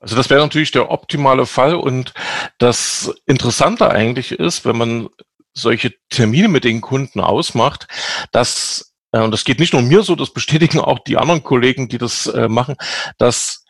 Also 0.04 0.18
das 0.18 0.30
wäre 0.30 0.42
natürlich 0.42 0.72
der 0.72 0.92
optimale 0.92 1.46
Fall 1.46 1.76
und 1.76 2.14
das 2.58 3.16
Interessante 3.26 3.90
eigentlich 3.90 4.34
ist, 4.34 4.66
wenn 4.66 4.78
man 4.78 5.08
solche 5.54 5.94
Termine 6.10 6.50
mit 6.50 6.66
den 6.66 6.82
Kunden 6.82 7.22
ausmacht, 7.22 7.88
dass, 8.34 8.94
äh, 9.14 9.22
und 9.22 9.32
das 9.32 9.46
geht 9.46 9.60
nicht 9.60 9.72
nur 9.72 9.82
mir 9.82 10.04
so, 10.04 10.18
das 10.18 10.34
bestätigen 10.34 10.82
auch 10.82 11.00
die 11.00 11.16
anderen 11.16 11.42
Kollegen, 11.42 11.88
die 11.88 12.00
das 12.00 12.28
äh, 12.28 12.50
machen, 12.50 12.76
dass 13.18 13.64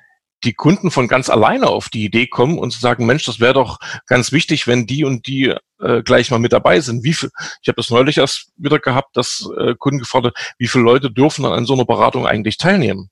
die 0.43 0.53
Kunden 0.55 0.89
von 0.89 1.07
ganz 1.07 1.29
alleine 1.29 1.67
auf 1.67 1.89
die 1.89 2.03
Idee 2.03 2.25
kommen 2.25 2.57
und 2.57 2.71
zu 2.71 2.79
sagen, 2.79 3.05
Mensch, 3.05 3.25
das 3.25 3.39
wäre 3.39 3.53
doch 3.53 3.77
ganz 4.07 4.31
wichtig, 4.31 4.65
wenn 4.65 4.87
die 4.87 5.03
und 5.05 5.27
die 5.27 5.53
äh, 5.79 6.01
gleich 6.01 6.31
mal 6.31 6.39
mit 6.39 6.51
dabei 6.51 6.79
sind. 6.79 7.03
Wie 7.03 7.13
viel, 7.13 7.29
ich 7.61 7.67
habe 7.67 7.75
das 7.75 7.91
neulich 7.91 8.17
erst 8.17 8.51
wieder 8.57 8.79
gehabt, 8.79 9.15
dass 9.15 9.47
äh, 9.55 9.75
Kunden 9.77 10.03
haben, 10.03 10.31
wie 10.57 10.67
viele 10.67 10.83
Leute 10.83 11.11
dürfen 11.11 11.45
an 11.45 11.67
so 11.67 11.73
einer 11.73 11.85
Beratung 11.85 12.25
eigentlich 12.25 12.57
teilnehmen? 12.57 13.11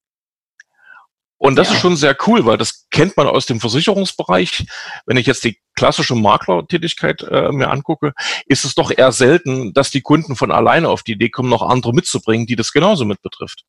Und 1.41 1.55
das 1.55 1.69
ja. 1.69 1.73
ist 1.73 1.81
schon 1.81 1.95
sehr 1.95 2.15
cool, 2.27 2.45
weil 2.45 2.59
das 2.59 2.85
kennt 2.91 3.17
man 3.17 3.25
aus 3.25 3.47
dem 3.47 3.59
Versicherungsbereich. 3.59 4.67
Wenn 5.07 5.17
ich 5.17 5.25
jetzt 5.25 5.43
die 5.43 5.57
klassische 5.73 6.13
Maklertätigkeit 6.13 7.23
äh, 7.23 7.51
mir 7.51 7.71
angucke, 7.71 8.13
ist 8.45 8.63
es 8.63 8.75
doch 8.75 8.91
eher 8.95 9.11
selten, 9.11 9.73
dass 9.73 9.89
die 9.89 10.01
Kunden 10.01 10.35
von 10.35 10.51
alleine 10.51 10.87
auf 10.87 11.01
die 11.01 11.13
Idee 11.13 11.29
kommen, 11.29 11.49
noch 11.49 11.63
andere 11.63 11.95
mitzubringen, 11.95 12.45
die 12.45 12.55
das 12.55 12.71
genauso 12.71 13.05
mit 13.05 13.23
betrifft. 13.23 13.63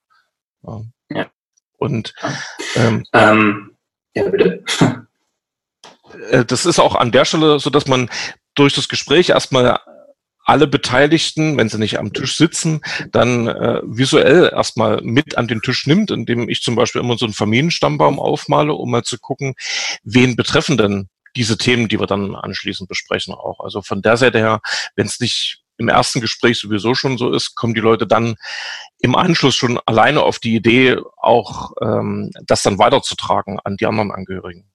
Ja. 0.63 0.83
ja. 1.09 1.27
Und 1.79 2.13
ähm, 2.77 3.07
ähm, 3.15 3.71
ja, 4.15 4.29
bitte. 4.29 4.63
Äh, 6.29 6.45
das 6.45 6.67
ist 6.67 6.79
auch 6.79 6.95
an 6.95 7.11
der 7.11 7.25
Stelle 7.25 7.59
so, 7.59 7.71
dass 7.71 7.87
man 7.87 8.11
durch 8.55 8.75
das 8.75 8.91
Gespräch 8.91 9.31
erstmal 9.31 9.81
alle 10.45 10.67
Beteiligten, 10.67 11.57
wenn 11.57 11.69
sie 11.69 11.79
nicht 11.79 11.99
am 11.99 12.13
Tisch 12.13 12.37
sitzen, 12.37 12.81
dann 13.11 13.47
äh, 13.47 13.81
visuell 13.85 14.51
erstmal 14.53 15.01
mit 15.03 15.39
an 15.39 15.49
den 15.49 15.63
Tisch 15.63 15.87
nimmt, 15.87 16.11
indem 16.11 16.49
ich 16.49 16.63
zum 16.63 16.75
Beispiel 16.75 17.01
immer 17.01 17.17
so 17.17 17.27
einen 17.27 17.35
Familienstammbaum 17.35 18.19
aufmale, 18.19 18.73
um 18.73 18.91
mal 18.91 19.05
zu 19.05 19.19
gucken, 19.19 19.55
wen 20.03 20.37
betreffen 20.37 20.77
denn 20.77 21.09
diese 21.37 21.57
Themen, 21.57 21.89
die 21.89 21.99
wir 21.99 22.07
dann 22.07 22.35
anschließend 22.35 22.89
besprechen 22.89 23.35
auch. 23.35 23.61
Also 23.61 23.83
von 23.83 24.03
der 24.03 24.17
Seite 24.17 24.39
her, 24.39 24.61
wenn 24.97 25.07
es 25.07 25.21
nicht 25.21 25.63
im 25.79 25.89
ersten 25.89 26.21
Gespräch 26.21 26.59
sowieso 26.59 26.95
schon 26.95 27.19
so 27.19 27.33
ist, 27.33 27.55
kommen 27.55 27.75
die 27.75 27.81
Leute 27.81 28.07
dann 28.07 28.37
im 28.99 29.17
Anschluss 29.17 29.55
schon 29.55 29.81
alleine 29.87 30.23
auf 30.23 30.39
die 30.39 30.55
Idee, 30.55 30.99
auch 31.17 31.73
ähm, 31.81 32.31
das 32.45 32.63
dann 32.63 32.79
weiterzutragen 32.79 33.59
an 33.65 33.77
die 33.77 33.87
anderen 33.87 34.13
Angehörigen. 34.13 34.71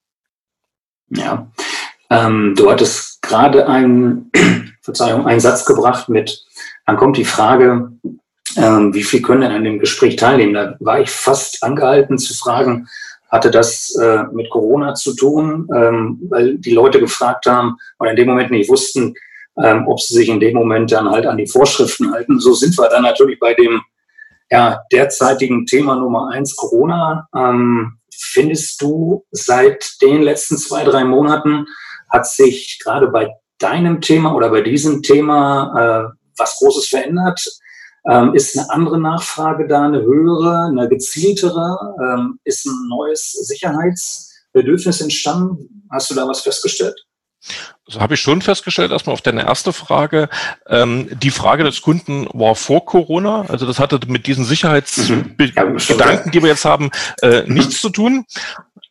Ja, 1.09 1.51
ähm, 2.09 2.55
du 2.57 2.69
hattest 2.69 3.21
gerade 3.21 3.67
einen, 3.67 4.31
Verzeihung, 4.87 5.25
einen 5.25 5.41
Satz 5.41 5.65
gebracht 5.65 6.07
mit, 6.07 6.45
dann 6.85 6.95
kommt 6.95 7.17
die 7.17 7.25
Frage, 7.25 7.91
ähm, 8.55 8.93
wie 8.93 9.03
viel 9.03 9.21
können 9.21 9.41
denn 9.41 9.51
an 9.51 9.65
dem 9.65 9.79
Gespräch 9.79 10.15
teilnehmen? 10.15 10.53
Da 10.53 10.75
war 10.79 11.01
ich 11.01 11.09
fast 11.09 11.61
angehalten 11.61 12.17
zu 12.17 12.33
fragen, 12.33 12.87
hatte 13.29 13.51
das 13.51 13.93
äh, 14.01 14.23
mit 14.31 14.49
Corona 14.49 14.93
zu 14.93 15.13
tun, 15.13 15.67
ähm, 15.75 16.19
weil 16.29 16.57
die 16.57 16.71
Leute 16.71 17.01
gefragt 17.01 17.47
haben 17.47 17.75
oder 17.99 18.11
in 18.11 18.15
dem 18.15 18.29
Moment 18.29 18.49
nicht 18.49 18.69
wussten, 18.69 19.13
ähm, 19.61 19.85
ob 19.87 19.99
sie 19.99 20.13
sich 20.13 20.29
in 20.29 20.39
dem 20.39 20.55
Moment 20.55 20.89
dann 20.93 21.09
halt 21.09 21.25
an 21.25 21.35
die 21.35 21.47
Vorschriften 21.47 22.13
halten. 22.13 22.39
So 22.39 22.53
sind 22.53 22.77
wir 22.77 22.87
dann 22.87 23.03
natürlich 23.03 23.39
bei 23.41 23.53
dem 23.53 23.81
ja, 24.49 24.79
derzeitigen 24.93 25.65
Thema 25.65 25.97
Nummer 25.97 26.29
eins 26.31 26.55
Corona. 26.55 27.27
Ähm, 27.35 27.97
findest 28.15 28.81
du 28.81 29.25
seit 29.31 30.01
den 30.01 30.21
letzten 30.21 30.57
zwei, 30.57 30.85
drei 30.85 31.03
Monaten 31.03 31.65
hat 32.09 32.25
sich 32.25 32.79
gerade 32.81 33.07
bei 33.07 33.27
deinem 33.59 34.01
Thema 34.01 34.33
oder 34.33 34.49
bei 34.49 34.61
diesem 34.61 35.01
Thema 35.01 36.09
äh, 36.09 36.17
was 36.37 36.57
Großes 36.57 36.87
verändert? 36.87 37.43
Ähm, 38.09 38.33
ist 38.33 38.57
eine 38.57 38.69
andere 38.69 38.99
Nachfrage 38.99 39.67
da, 39.67 39.85
eine 39.85 40.01
höhere, 40.01 40.67
eine 40.67 40.87
gezieltere? 40.87 41.95
Ähm, 42.01 42.39
ist 42.43 42.65
ein 42.65 42.87
neues 42.87 43.31
Sicherheitsbedürfnis 43.31 45.01
entstanden? 45.01 45.85
Hast 45.91 46.09
du 46.09 46.15
da 46.15 46.27
was 46.27 46.41
festgestellt? 46.41 46.95
So 47.85 48.01
habe 48.01 48.15
ich 48.15 48.21
schon 48.21 48.41
festgestellt, 48.41 48.91
erstmal 48.91 49.13
auf 49.13 49.21
deine 49.21 49.45
erste 49.45 49.71
Frage. 49.71 50.29
Ähm, 50.67 51.09
die 51.21 51.31
Frage 51.31 51.63
des 51.63 51.81
Kunden 51.81 52.27
war 52.33 52.55
vor 52.55 52.85
Corona. 52.85 53.45
Also 53.47 53.65
das 53.65 53.79
hatte 53.79 53.99
mit 54.07 54.27
diesen 54.27 54.43
Sicherheitsgedanken, 54.43 56.25
mhm. 56.25 56.31
die 56.31 56.41
wir 56.41 56.49
jetzt 56.49 56.65
haben, 56.65 56.89
äh, 57.21 57.43
nichts 57.45 57.81
zu 57.81 57.89
tun. 57.89 58.25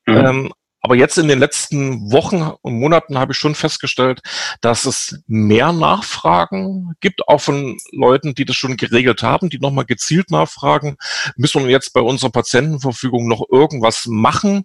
Mhm. 0.06 0.16
Ähm, 0.16 0.52
aber 0.86 0.94
jetzt 0.94 1.18
in 1.18 1.26
den 1.26 1.40
letzten 1.40 2.12
Wochen 2.12 2.42
und 2.62 2.78
Monaten 2.78 3.18
habe 3.18 3.32
ich 3.32 3.38
schon 3.38 3.56
festgestellt, 3.56 4.22
dass 4.60 4.84
es 4.84 5.20
mehr 5.26 5.72
Nachfragen 5.72 6.92
gibt, 7.00 7.26
auch 7.26 7.40
von 7.40 7.76
Leuten, 7.90 8.36
die 8.36 8.44
das 8.44 8.54
schon 8.54 8.76
geregelt 8.76 9.24
haben, 9.24 9.50
die 9.50 9.58
nochmal 9.58 9.84
gezielt 9.84 10.30
nachfragen, 10.30 10.96
müssen 11.34 11.64
wir 11.64 11.72
jetzt 11.72 11.92
bei 11.92 12.00
unserer 12.00 12.30
Patientenverfügung 12.30 13.26
noch 13.26 13.42
irgendwas 13.50 14.06
machen, 14.06 14.64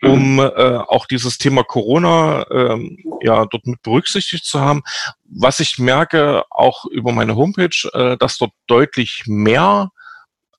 um 0.00 0.34
mhm. 0.34 0.38
äh, 0.38 0.76
auch 0.76 1.06
dieses 1.06 1.38
Thema 1.38 1.64
Corona 1.64 2.46
ähm, 2.52 2.96
ja 3.20 3.44
dort 3.46 3.66
mit 3.66 3.82
berücksichtigt 3.82 4.44
zu 4.44 4.60
haben. 4.60 4.82
Was 5.24 5.58
ich 5.58 5.76
merke, 5.76 6.44
auch 6.50 6.84
über 6.84 7.10
meine 7.10 7.34
Homepage, 7.34 7.90
äh, 7.94 8.16
dass 8.16 8.38
dort 8.38 8.52
deutlich 8.68 9.24
mehr 9.26 9.90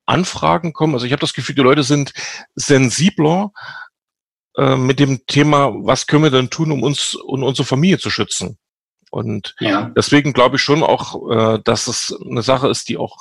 Anfragen 0.06 0.74
kommen. 0.74 0.94
Also 0.94 1.06
ich 1.06 1.13
habe 1.13 1.22
das 1.22 1.34
Gefühl, 1.34 1.56
die 1.56 1.62
Leute 1.62 1.84
sind 1.84 2.12
sensibler 2.56 3.54
äh, 4.57 4.75
mit 4.75 5.00
dem 5.00 5.25
Thema, 5.25 5.74
was 5.74 6.07
können 6.07 6.24
wir 6.24 6.31
denn 6.31 6.50
tun, 6.50 6.72
um 6.72 6.83
uns 6.83 7.15
und 7.15 7.43
unsere 7.43 7.65
Familie 7.65 8.00
zu 8.00 8.10
schützen. 8.10 8.57
Und 9.10 9.55
ja. 9.60 9.91
deswegen 9.95 10.33
glaube 10.33 10.55
ich 10.55 10.62
schon 10.62 10.83
auch, 10.83 11.29
äh, 11.31 11.60
dass 11.63 11.88
es 11.88 12.15
eine 12.27 12.41
Sache 12.41 12.67
ist, 12.67 12.89
die 12.89 12.98
auch 12.98 13.17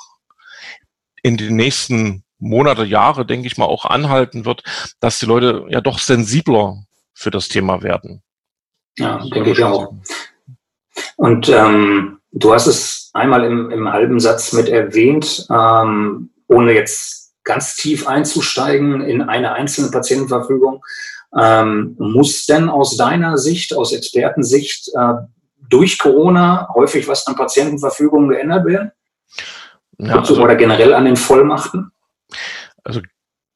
in 1.21 1.37
den 1.37 1.55
nächsten 1.55 2.23
Monate, 2.39 2.83
Jahre, 2.83 3.25
denke 3.25 3.47
ich 3.47 3.57
mal, 3.57 3.65
auch 3.65 3.85
anhalten 3.85 4.45
wird, 4.45 4.63
dass 4.99 5.19
die 5.19 5.25
Leute 5.25 5.65
ja 5.69 5.81
doch 5.81 5.99
sensibler 5.99 6.83
für 7.13 7.31
das 7.31 7.47
Thema 7.47 7.81
werden. 7.83 8.21
Ja, 8.97 9.23
denke 9.33 9.51
ich 9.51 9.63
auch. 9.63 9.93
Und 11.15 11.49
ähm, 11.49 12.19
du 12.31 12.53
hast 12.53 12.67
es 12.67 13.09
einmal 13.13 13.43
im, 13.45 13.71
im 13.71 13.91
halben 13.91 14.19
Satz 14.19 14.53
mit 14.53 14.69
erwähnt, 14.69 15.47
ähm, 15.49 16.31
ohne 16.47 16.73
jetzt 16.73 17.33
ganz 17.43 17.75
tief 17.75 18.07
einzusteigen 18.07 19.01
in 19.01 19.21
eine 19.21 19.53
einzelne 19.53 19.91
Patientenverfügung. 19.91 20.83
Ähm, 21.37 21.95
muss 21.97 22.45
denn 22.45 22.69
aus 22.69 22.95
deiner 22.95 23.37
Sicht, 23.37 23.75
aus 23.75 23.91
Expertensicht, 23.91 24.89
äh, 24.95 25.13
durch 25.69 25.97
Corona 25.97 26.69
häufig 26.73 27.07
was 27.07 27.25
an 27.25 27.35
Patientenverfügungen 27.35 28.29
geändert 28.29 28.65
werden? 28.65 28.91
Ja, 29.97 30.19
also, 30.19 30.41
oder 30.41 30.55
generell 30.55 30.93
an 30.93 31.05
den 31.05 31.15
Vollmachten? 31.15 31.91
Also 32.83 33.01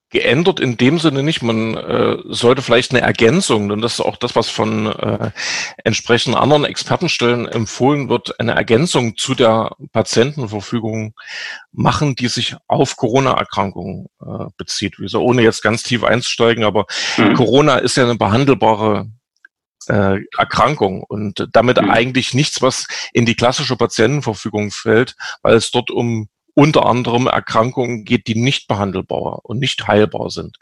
geändert 0.10 0.60
in 0.60 0.78
dem 0.78 1.00
Sinne 1.00 1.24
nicht. 1.24 1.42
Man 1.42 1.76
äh, 1.76 2.18
sollte 2.26 2.62
vielleicht 2.62 2.92
eine 2.92 3.02
Ergänzung, 3.02 3.68
denn 3.70 3.82
das 3.82 3.96
ist 3.96 4.02
auch 4.02 4.16
das, 4.16 4.36
was 4.36 4.50
von 4.50 4.88
äh, 4.88 5.32
entsprechenden 5.84 6.38
anderen 6.38 6.66
Expertenstellen 6.66 7.48
empfohlen 7.48 8.08
wird, 8.08 8.40
eine 8.40 8.54
Ergänzung 8.54 9.18
zu 9.18 9.36
der 9.36 9.72
Patientenverfügung 9.92 11.14
machen, 11.74 12.16
die 12.16 12.30
sich 12.30 12.56
auf 12.68 12.96
Corona-Erkrankungen 12.96 14.08
äh, 14.22 14.46
bezieht. 14.58 15.00
Wie 15.00 15.10
so, 15.10 15.22
ohne 15.22 15.42
jetzt 15.42 15.62
ganz 15.62 15.84
tief 15.84 16.04
einzusteigen, 16.04 16.64
aber 16.64 16.86
mhm. 17.18 17.34
Corona 17.34 17.78
ist 17.78 17.98
ja 17.98 18.04
eine 18.04 18.16
behandelbare 18.16 19.10
äh, 19.90 20.20
Erkrankung 20.38 21.04
und 21.04 21.48
damit 21.52 21.82
mhm. 21.82 21.90
eigentlich 21.90 22.34
nichts, 22.34 22.62
was 22.62 22.88
in 23.14 23.26
die 23.26 23.36
klassische 23.36 23.76
Patientenverfügung 23.76 24.72
fällt, 24.72 25.16
weil 25.42 25.56
es 25.56 25.72
dort 25.72 25.92
um 25.92 26.30
unter 26.58 26.88
anderem 26.88 27.28
Erkrankungen 27.28 28.04
geht, 28.04 28.26
die 28.26 28.34
nicht 28.34 28.68
behandelbar 28.68 29.42
und 29.44 29.60
nicht 29.60 29.88
heilbar 29.88 30.32
sind. 30.32 30.58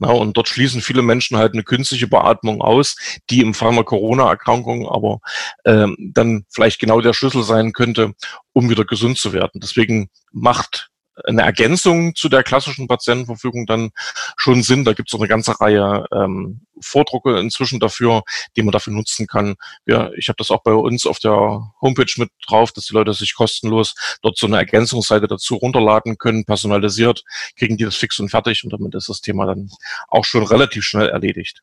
Na, 0.00 0.10
und 0.10 0.36
dort 0.36 0.48
schließen 0.48 0.80
viele 0.80 1.00
Menschen 1.00 1.36
halt 1.36 1.52
eine 1.52 1.62
künstliche 1.62 2.08
Beatmung 2.08 2.60
aus, 2.60 2.96
die 3.30 3.40
im 3.40 3.54
Fall 3.54 3.70
einer 3.70 3.84
Corona-Erkrankung 3.84 4.88
aber 4.88 5.20
ähm, 5.64 5.96
dann 6.12 6.44
vielleicht 6.50 6.80
genau 6.80 7.00
der 7.00 7.12
Schlüssel 7.12 7.44
sein 7.44 7.72
könnte, 7.72 8.14
um 8.52 8.68
wieder 8.68 8.84
gesund 8.84 9.16
zu 9.16 9.32
werden. 9.32 9.60
Deswegen 9.60 10.10
macht 10.32 10.87
eine 11.24 11.42
Ergänzung 11.42 12.14
zu 12.14 12.28
der 12.28 12.42
klassischen 12.42 12.88
Patientenverfügung 12.88 13.66
dann 13.66 13.90
schon 14.36 14.62
Sinn. 14.62 14.84
Da 14.84 14.92
gibt 14.92 15.12
es 15.12 15.18
eine 15.18 15.28
ganze 15.28 15.60
Reihe 15.60 16.06
ähm, 16.12 16.60
Vordrucke 16.80 17.38
inzwischen 17.38 17.80
dafür, 17.80 18.22
die 18.56 18.62
man 18.62 18.72
dafür 18.72 18.92
nutzen 18.92 19.26
kann. 19.26 19.56
Ja, 19.86 20.10
ich 20.16 20.28
habe 20.28 20.36
das 20.36 20.50
auch 20.50 20.62
bei 20.62 20.72
uns 20.72 21.06
auf 21.06 21.18
der 21.18 21.72
Homepage 21.80 22.12
mit 22.16 22.30
drauf, 22.46 22.72
dass 22.72 22.86
die 22.86 22.94
Leute 22.94 23.12
sich 23.12 23.34
kostenlos 23.34 23.94
dort 24.22 24.38
so 24.38 24.46
eine 24.46 24.58
Ergänzungsseite 24.58 25.26
dazu 25.26 25.56
runterladen 25.56 26.18
können, 26.18 26.44
personalisiert, 26.44 27.24
kriegen 27.56 27.76
die 27.76 27.84
das 27.84 27.96
fix 27.96 28.18
und 28.18 28.30
fertig 28.30 28.64
und 28.64 28.72
damit 28.72 28.94
ist 28.94 29.08
das 29.08 29.20
Thema 29.20 29.46
dann 29.46 29.70
auch 30.08 30.24
schon 30.24 30.44
relativ 30.44 30.84
schnell 30.84 31.08
erledigt. 31.08 31.62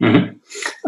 Mhm. 0.00 0.40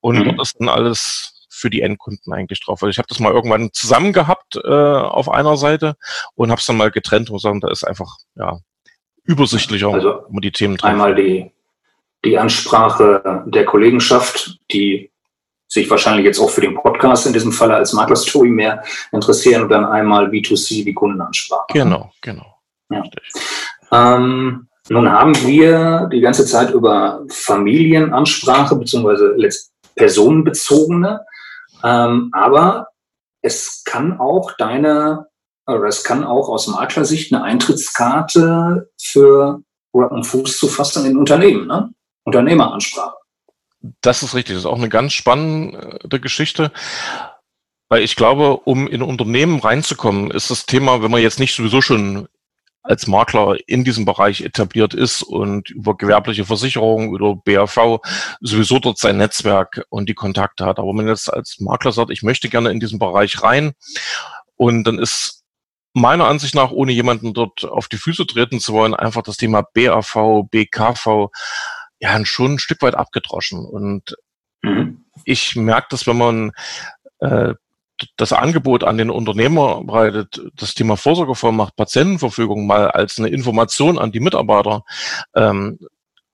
und 0.00 0.18
mhm. 0.18 0.25
dort 0.25 0.42
ist 0.42 0.56
dann 0.59 0.68
alles 0.68 1.33
für 1.49 1.71
die 1.71 1.80
Endkunden 1.80 2.35
eigentlich 2.35 2.61
drauf. 2.61 2.83
Also 2.83 2.90
ich 2.90 2.99
habe 2.99 3.09
das 3.09 3.21
mal 3.21 3.33
irgendwann 3.33 3.71
zusammen 3.73 4.12
gehabt 4.12 4.56
äh, 4.56 4.68
auf 4.68 5.30
einer 5.30 5.56
Seite 5.56 5.97
und 6.35 6.50
habe 6.50 6.61
es 6.61 6.66
dann 6.66 6.76
mal 6.76 6.90
getrennt 6.90 7.30
und 7.30 7.40
sagen, 7.40 7.62
da 7.62 7.71
ist 7.71 7.85
einfach 7.85 8.18
ja 8.35 8.59
übersichtlicher, 9.26 9.92
also 9.92 10.25
um 10.28 10.40
die 10.40 10.52
Themen 10.52 10.76
drauf. 10.76 10.90
Einmal 10.90 11.14
die, 11.14 11.50
die 12.25 12.38
Ansprache 12.38 13.45
der 13.47 13.64
Kollegenschaft, 13.64 14.59
die 14.73 15.11
sich 15.68 15.90
wahrscheinlich 15.90 16.25
jetzt 16.25 16.38
auch 16.38 16.50
für 16.50 16.61
den 16.61 16.75
Podcast 16.75 17.26
in 17.26 17.33
diesem 17.33 17.52
Falle 17.52 17.75
als 17.75 17.92
Maklerstory 17.92 18.49
mehr 18.49 18.85
interessieren 19.12 19.64
und 19.64 19.68
dann 19.68 19.85
einmal 19.85 20.28
B2C, 20.28 20.85
die 20.85 20.95
Kundenansprache. 20.95 21.66
Genau, 21.73 22.12
genau. 22.21 22.47
Ja. 22.88 23.02
Ähm, 23.92 24.68
nun 24.88 25.11
haben 25.11 25.35
wir 25.45 26.09
die 26.12 26.21
ganze 26.21 26.47
Zeit 26.47 26.71
über 26.71 27.25
Familienansprache 27.28 28.76
beziehungsweise 28.76 29.37
personenbezogene, 29.97 31.26
ähm, 31.83 32.30
aber 32.33 32.88
es 33.42 33.83
kann 33.85 34.21
auch 34.21 34.52
deine 34.59 35.26
oder 35.66 35.85
es 35.85 36.04
kann 36.04 36.25
auch 36.25 36.49
aus 36.49 36.66
Maklersicht 36.68 37.32
eine 37.32 37.42
Eintrittskarte 37.42 38.90
für 39.00 39.62
oder 39.92 40.12
um 40.12 40.25
Fuß 40.25 40.58
zu 40.58 40.68
fassen 40.68 41.06
in 41.06 41.16
Unternehmen, 41.16 41.66
ne? 41.66 41.90
Unternehmeransprache. 42.25 43.14
Das 44.00 44.23
ist 44.23 44.35
richtig. 44.35 44.56
Das 44.56 44.62
ist 44.62 44.70
auch 44.70 44.78
eine 44.78 44.88
ganz 44.88 45.12
spannende 45.12 46.20
Geschichte. 46.20 46.73
Weil 47.88 48.02
ich 48.02 48.16
glaube, 48.16 48.56
um 48.64 48.88
in 48.88 49.02
Unternehmen 49.02 49.61
reinzukommen, 49.61 50.30
ist 50.32 50.50
das 50.50 50.66
Thema, 50.66 51.02
wenn 51.02 51.11
man 51.11 51.23
jetzt 51.23 51.38
nicht 51.38 51.54
sowieso 51.54 51.80
schon 51.80 52.26
als 52.82 53.06
Makler 53.06 53.56
in 53.66 53.85
diesem 53.85 54.04
Bereich 54.04 54.42
etabliert 54.42 54.94
ist 54.94 55.23
und 55.23 55.70
über 55.70 55.96
gewerbliche 55.96 56.44
Versicherungen 56.44 57.11
oder 57.11 57.35
BAV 57.37 58.00
sowieso 58.40 58.78
dort 58.78 58.99
sein 58.99 59.16
Netzwerk 59.16 59.85
und 59.88 60.08
die 60.08 60.14
Kontakte 60.14 60.64
hat. 60.64 60.78
Aber 60.78 60.88
wenn 60.88 60.96
man 60.96 61.08
jetzt 61.08 61.32
als 61.32 61.58
Makler 61.58 61.92
sagt, 61.92 62.11
ich 62.11 62.23
möchte 62.23 62.49
gerne 62.49 62.70
in 62.70 62.80
diesen 62.80 62.99
Bereich 62.99 63.42
rein 63.42 63.73
und 64.56 64.85
dann 64.85 64.99
ist 64.99 65.36
meiner 65.97 66.26
Ansicht 66.26 66.55
nach, 66.55 66.73
ohne 66.73 66.93
jemanden 66.93 67.33
dort 67.33 67.65
auf 67.65 67.88
die 67.88 67.97
Füße 67.97 68.26
treten 68.26 68.61
zu 68.61 68.75
wollen, 68.75 68.95
einfach 68.95 69.23
das 69.23 69.38
Thema 69.38 69.62
BAV, 69.62 70.45
BKV 70.50 71.29
ja 71.99 72.25
schon 72.26 72.55
ein 72.55 72.59
Stück 72.59 72.83
weit 72.83 72.95
abgedroschen. 72.95 73.65
Und 73.65 74.15
mhm. 74.62 75.07
ich 75.25 75.57
merke 75.57 75.87
dass 75.88 76.07
wenn 76.07 76.19
man 76.19 76.53
äh, 77.21 77.55
das 78.19 78.35
Angebot 78.35 78.85
an 78.85 78.99
den 78.99 79.09
Unternehmer 79.09 79.83
breitet, 79.85 80.43
das 80.55 80.75
Thema 80.75 80.99
Vorsorgevollmacht, 80.99 81.76
Patientenverfügung 81.76 82.67
mal 82.67 82.91
als 82.91 83.19
eine 83.19 83.29
Information 83.29 83.99
an 83.99 84.12
die 84.12 84.21
Mitarbeiter 84.21 84.85
ähm, 85.35 85.79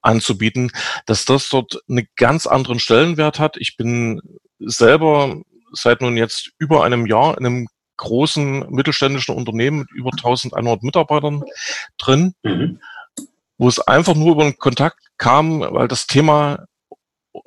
anzubieten, 0.01 0.73
dass 1.07 1.25
das 1.25 1.49
dort 1.51 1.81
einen 1.89 2.09
ganz 2.17 2.49
anderen 2.49 2.81
Stellenwert 2.81 3.39
hat. 3.39 3.57
Ich 3.59 3.77
bin 3.77 4.21
selber 4.59 5.41
seit 5.71 6.01
nun 6.01 6.17
jetzt 6.17 6.51
über 6.59 6.83
einem 6.83 7.07
Jahr 7.07 7.39
in 7.39 7.47
einem 7.47 7.69
großen 7.97 8.71
mittelständischen 8.71 9.35
Unternehmen 9.35 9.81
mit 9.81 9.91
über 9.91 10.11
1100 10.13 10.83
Mitarbeitern 10.83 11.43
drin. 11.99 12.35
Mhm 12.43 12.81
wo 13.63 13.69
es 13.69 13.79
einfach 13.79 14.17
nur 14.17 14.33
über 14.33 14.43
einen 14.43 14.59
Kontakt 14.59 14.99
kam, 15.19 15.61
weil 15.61 15.87
das 15.87 16.09
Thema 16.09 16.65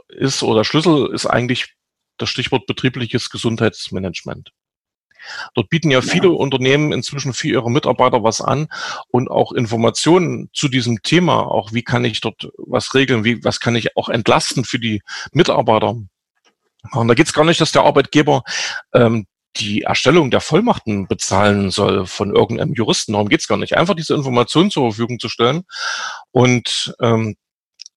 ist 0.07 0.43
oder 0.43 0.63
Schlüssel 0.63 1.13
ist 1.13 1.25
eigentlich 1.25 1.75
das 2.17 2.29
Stichwort 2.29 2.67
betriebliches 2.67 3.29
Gesundheitsmanagement. 3.29 4.51
Dort 5.55 5.69
bieten 5.69 5.91
ja 5.91 6.01
viele 6.01 6.29
ja. 6.29 6.33
Unternehmen 6.35 6.93
inzwischen 6.93 7.33
für 7.33 7.49
ihre 7.49 7.69
Mitarbeiter 7.69 8.23
was 8.23 8.39
an 8.39 8.67
und 9.09 9.29
auch 9.29 9.51
Informationen 9.51 10.49
zu 10.53 10.69
diesem 10.69 11.01
Thema, 11.01 11.47
auch 11.47 11.73
wie 11.73 11.83
kann 11.83 12.05
ich 12.05 12.21
dort 12.21 12.49
was 12.57 12.93
regeln, 12.93 13.25
wie, 13.25 13.43
was 13.43 13.59
kann 13.59 13.75
ich 13.75 13.97
auch 13.97 14.07
entlasten 14.07 14.63
für 14.63 14.79
die 14.79 15.01
Mitarbeiter. 15.33 15.95
Und 16.91 17.07
da 17.09 17.13
geht 17.13 17.27
es 17.27 17.33
gar 17.33 17.43
nicht, 17.43 17.59
dass 17.59 17.73
der 17.73 17.83
Arbeitgeber 17.83 18.43
ähm, 18.93 19.25
die 19.57 19.83
Erstellung 19.83 20.31
der 20.31 20.41
Vollmachten 20.41 21.07
bezahlen 21.07 21.71
soll 21.71 22.05
von 22.05 22.35
irgendeinem 22.35 22.73
Juristen. 22.73 23.13
Darum 23.13 23.29
geht's 23.29 23.47
gar 23.47 23.57
nicht. 23.57 23.77
Einfach 23.77 23.95
diese 23.95 24.13
Informationen 24.13 24.71
zur 24.71 24.91
Verfügung 24.91 25.19
zu 25.19 25.29
stellen. 25.29 25.63
Und 26.31 26.95
ähm, 27.01 27.35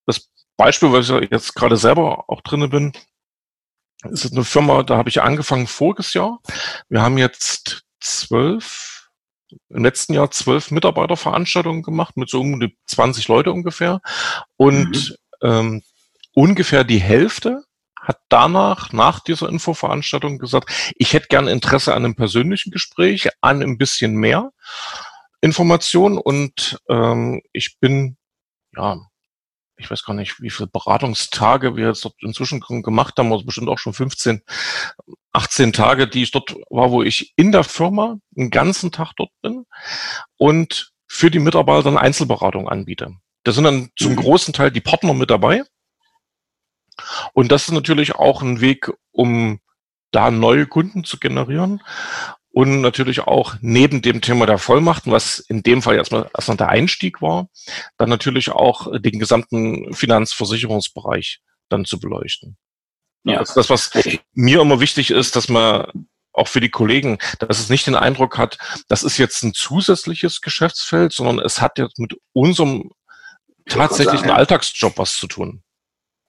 das 0.05 0.29
Beispiel, 0.57 0.91
weil 0.91 1.01
ich 1.01 1.31
jetzt 1.31 1.55
gerade 1.55 1.77
selber 1.77 2.25
auch 2.27 2.41
drinne 2.41 2.67
bin, 2.67 2.93
ist 4.03 4.31
eine 4.31 4.45
Firma, 4.45 4.83
da 4.83 4.97
habe 4.97 5.09
ich 5.09 5.21
angefangen 5.21 5.67
voriges 5.67 6.13
Jahr. 6.13 6.39
Wir 6.87 7.01
haben 7.01 7.17
jetzt 7.17 7.83
zwölf, 7.99 9.09
im 9.69 9.83
letzten 9.83 10.13
Jahr 10.13 10.31
zwölf 10.31 10.71
Mitarbeiterveranstaltungen 10.71 11.83
gemacht 11.83 12.15
mit 12.15 12.29
so 12.29 12.39
um 12.39 12.59
die 12.59 12.77
20 12.85 13.27
Leute 13.27 13.51
ungefähr. 13.51 13.99
Und 14.55 15.17
mhm. 15.41 15.47
ähm, 15.47 15.83
ungefähr 16.33 16.85
die 16.85 16.99
Hälfte 16.99 17.63
hat 18.09 18.21
danach, 18.27 18.91
nach 18.91 19.19
dieser 19.19 19.49
Infoveranstaltung 19.49 20.39
gesagt, 20.39 20.93
ich 20.95 21.13
hätte 21.13 21.27
gern 21.27 21.47
Interesse 21.47 21.93
an 21.93 22.03
einem 22.03 22.15
persönlichen 22.15 22.71
Gespräch, 22.71 23.29
an 23.39 23.61
ein 23.61 23.77
bisschen 23.77 24.15
mehr 24.15 24.51
Information 25.41 26.17
und 26.17 26.79
ähm, 26.89 27.43
ich 27.53 27.77
bin, 27.79 28.17
ja, 28.75 28.97
ich 29.77 29.91
weiß 29.91 30.03
gar 30.03 30.15
nicht, 30.15 30.41
wie 30.41 30.49
viele 30.49 30.67
Beratungstage 30.67 31.75
wir 31.75 31.89
jetzt 31.89 32.03
dort 32.03 32.15
inzwischen 32.21 32.59
gemacht 32.59 33.13
haben, 33.17 33.31
also 33.31 33.45
bestimmt 33.45 33.69
auch 33.69 33.77
schon 33.77 33.93
15, 33.93 34.41
18 35.31 35.71
Tage, 35.71 36.07
die 36.07 36.23
ich 36.23 36.31
dort 36.31 36.55
war, 36.71 36.89
wo 36.89 37.03
ich 37.03 37.33
in 37.35 37.51
der 37.51 37.63
Firma 37.63 38.17
einen 38.35 38.49
ganzen 38.49 38.91
Tag 38.91 39.13
dort 39.17 39.31
bin 39.43 39.65
und 40.37 40.93
für 41.07 41.29
die 41.29 41.39
Mitarbeiter 41.39 41.89
eine 41.89 42.01
Einzelberatung 42.01 42.67
anbiete. 42.67 43.13
Da 43.43 43.51
sind 43.51 43.65
dann 43.65 43.91
zum 43.95 44.13
mhm. 44.13 44.17
großen 44.17 44.53
Teil 44.53 44.71
die 44.71 44.81
Partner 44.81 45.13
mit 45.13 45.29
dabei, 45.29 45.63
und 47.33 47.51
das 47.51 47.63
ist 47.63 47.71
natürlich 47.71 48.15
auch 48.15 48.41
ein 48.41 48.61
Weg, 48.61 48.91
um 49.11 49.59
da 50.11 50.31
neue 50.31 50.65
Kunden 50.65 51.03
zu 51.03 51.19
generieren. 51.19 51.81
Und 52.51 52.81
natürlich 52.81 53.21
auch 53.21 53.55
neben 53.61 54.01
dem 54.01 54.21
Thema 54.21 54.47
der 54.47 54.57
Vollmachten, 54.57 55.11
was 55.11 55.37
in 55.37 55.61
dem 55.61 55.83
Fall 55.83 55.95
erstmal, 55.95 56.29
erstmal 56.35 56.57
der 56.57 56.69
Einstieg 56.69 57.21
war, 57.21 57.47
dann 57.97 58.09
natürlich 58.09 58.49
auch 58.49 58.87
den 58.99 59.19
gesamten 59.19 59.93
Finanzversicherungsbereich 59.93 61.41
dann 61.69 61.85
zu 61.85 61.99
beleuchten. 61.99 62.57
Ja. 63.23 63.37
Das 63.37 63.49
ist 63.49 63.55
das, 63.55 63.69
was 63.69 63.91
mir 64.33 64.61
immer 64.61 64.79
wichtig 64.79 65.11
ist, 65.11 65.35
dass 65.35 65.47
man 65.47 66.07
auch 66.33 66.47
für 66.47 66.59
die 66.59 66.69
Kollegen, 66.69 67.19
dass 67.37 67.59
es 67.59 67.69
nicht 67.69 67.85
den 67.85 67.95
Eindruck 67.95 68.37
hat, 68.37 68.57
das 68.87 69.03
ist 69.03 69.17
jetzt 69.17 69.43
ein 69.43 69.53
zusätzliches 69.53 70.41
Geschäftsfeld, 70.41 71.13
sondern 71.13 71.39
es 71.39 71.61
hat 71.61 71.77
jetzt 71.77 71.99
mit 71.99 72.15
unserem 72.33 72.91
tatsächlichen. 73.67 74.31
Alltagsjob 74.31 74.97
was 74.97 75.17
zu 75.17 75.27
tun. 75.27 75.63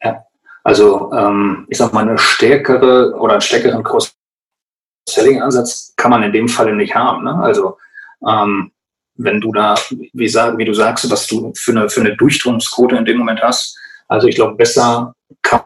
Ja. 0.02 0.24
Also 0.62 1.10
ähm, 1.12 1.66
ich 1.68 1.78
sag 1.78 1.92
mal, 1.92 2.02
eine 2.02 2.18
stärkere 2.18 3.14
oder 3.18 3.34
einen 3.34 3.40
stärkeren 3.40 3.82
Cross-Selling-Ansatz 3.82 5.94
kann 5.96 6.10
man 6.10 6.22
in 6.22 6.32
dem 6.32 6.48
Falle 6.48 6.74
nicht 6.74 6.94
haben. 6.94 7.24
Ne? 7.24 7.34
Also 7.34 7.78
ähm, 8.26 8.72
wenn 9.14 9.40
du 9.40 9.52
da, 9.52 9.74
wie, 10.12 10.28
sag, 10.28 10.58
wie 10.58 10.64
du 10.64 10.74
sagst, 10.74 11.10
was 11.10 11.26
du 11.26 11.52
für 11.56 11.72
eine, 11.72 11.88
für 11.88 12.00
eine 12.00 12.16
Durchdrungsquote 12.16 12.96
in 12.96 13.04
dem 13.04 13.18
Moment 13.18 13.42
hast, 13.42 13.78
also 14.08 14.26
ich 14.26 14.34
glaube, 14.34 14.56
besser 14.56 15.14
kann 15.42 15.62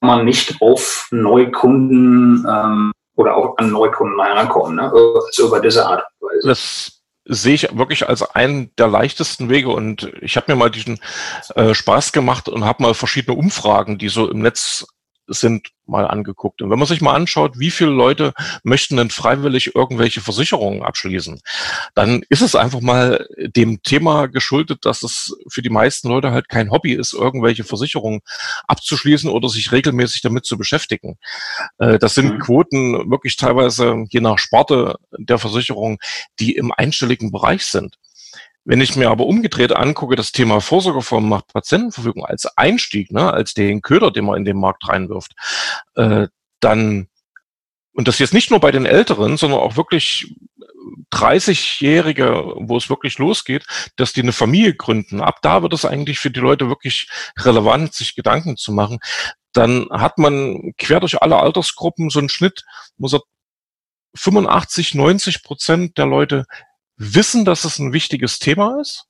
man 0.00 0.24
nicht 0.24 0.56
auf 0.60 1.08
Neukunden 1.10 2.46
ähm, 2.48 2.92
oder 3.16 3.36
auch 3.36 3.56
an 3.58 3.70
Neukunden 3.70 4.22
herankommen, 4.22 4.76
ne? 4.76 4.92
also 4.92 5.48
über 5.48 5.60
diese 5.60 5.86
Art 5.86 6.04
und 6.18 6.28
Weise. 6.28 6.48
Das 6.48 7.03
sehe 7.24 7.54
ich 7.54 7.76
wirklich 7.76 8.08
als 8.08 8.22
einen 8.22 8.74
der 8.76 8.88
leichtesten 8.88 9.48
Wege. 9.48 9.70
Und 9.70 10.12
ich 10.20 10.36
habe 10.36 10.52
mir 10.52 10.56
mal 10.56 10.70
diesen 10.70 11.00
äh, 11.54 11.74
Spaß 11.74 12.12
gemacht 12.12 12.48
und 12.48 12.64
habe 12.64 12.82
mal 12.82 12.94
verschiedene 12.94 13.36
Umfragen, 13.36 13.98
die 13.98 14.08
so 14.08 14.30
im 14.30 14.40
Netz 14.40 14.86
sind, 15.26 15.68
mal 15.86 16.06
angeguckt. 16.06 16.62
Und 16.62 16.70
wenn 16.70 16.78
man 16.78 16.88
sich 16.88 17.00
mal 17.00 17.14
anschaut, 17.14 17.58
wie 17.58 17.70
viele 17.70 17.90
Leute 17.90 18.32
möchten 18.62 18.96
denn 18.96 19.10
freiwillig 19.10 19.74
irgendwelche 19.74 20.20
Versicherungen 20.20 20.82
abschließen, 20.82 21.40
dann 21.94 22.22
ist 22.28 22.40
es 22.40 22.54
einfach 22.54 22.80
mal 22.80 23.26
dem 23.38 23.82
Thema 23.82 24.26
geschuldet, 24.26 24.84
dass 24.86 25.02
es 25.02 25.36
für 25.48 25.62
die 25.62 25.70
meisten 25.70 26.08
Leute 26.08 26.30
halt 26.30 26.48
kein 26.48 26.70
Hobby 26.70 26.92
ist, 26.92 27.12
irgendwelche 27.12 27.64
Versicherungen 27.64 28.20
abzuschließen 28.66 29.30
oder 29.30 29.48
sich 29.48 29.72
regelmäßig 29.72 30.22
damit 30.22 30.46
zu 30.46 30.56
beschäftigen. 30.56 31.18
Äh, 31.78 31.98
das 31.98 32.14
sind 32.14 32.34
mhm. 32.34 32.38
Quoten 32.38 33.10
wirklich 33.10 33.36
teilweise 33.36 34.04
je 34.08 34.20
nach 34.20 34.38
Sparte 34.38 34.96
der 35.18 35.38
Versicherung, 35.38 35.98
die 36.40 36.52
im 36.54 36.72
einstelligen 36.72 37.30
Bereich 37.30 37.66
sind. 37.66 37.96
Wenn 38.64 38.80
ich 38.80 38.96
mir 38.96 39.10
aber 39.10 39.26
umgedreht 39.26 39.72
angucke, 39.72 40.16
das 40.16 40.32
Thema 40.32 40.60
Vorsorgeform 40.60 41.28
macht 41.28 41.52
Patientenverfügung 41.52 42.24
als 42.24 42.46
Einstieg, 42.56 43.12
ne, 43.12 43.32
als 43.32 43.52
den 43.52 43.82
Köder, 43.82 44.10
den 44.10 44.24
man 44.24 44.38
in 44.38 44.44
den 44.44 44.58
Markt 44.58 44.88
reinwirft, 44.88 45.32
äh, 45.96 46.28
dann, 46.60 47.08
und 47.92 48.08
das 48.08 48.18
jetzt 48.18 48.32
nicht 48.32 48.50
nur 48.50 48.60
bei 48.60 48.72
den 48.72 48.86
Älteren, 48.86 49.36
sondern 49.36 49.60
auch 49.60 49.76
wirklich 49.76 50.34
30-Jährige, 51.12 52.54
wo 52.56 52.76
es 52.76 52.88
wirklich 52.88 53.18
losgeht, 53.18 53.66
dass 53.96 54.12
die 54.12 54.22
eine 54.22 54.32
Familie 54.32 54.74
gründen. 54.74 55.20
Ab 55.20 55.38
da 55.42 55.62
wird 55.62 55.72
es 55.72 55.84
eigentlich 55.84 56.18
für 56.18 56.30
die 56.30 56.40
Leute 56.40 56.68
wirklich 56.68 57.08
relevant, 57.38 57.94
sich 57.94 58.14
Gedanken 58.14 58.56
zu 58.56 58.72
machen. 58.72 58.98
Dann 59.52 59.86
hat 59.90 60.18
man 60.18 60.72
quer 60.78 61.00
durch 61.00 61.22
alle 61.22 61.36
Altersgruppen 61.36 62.10
so 62.10 62.18
einen 62.18 62.28
Schnitt, 62.28 62.64
wo 62.96 63.08
sagt, 63.08 63.24
85, 64.16 64.94
90 64.94 65.42
Prozent 65.42 65.98
der 65.98 66.06
Leute 66.06 66.46
wissen, 66.96 67.44
dass 67.44 67.64
es 67.64 67.78
ein 67.78 67.92
wichtiges 67.92 68.38
Thema 68.38 68.80
ist. 68.80 69.06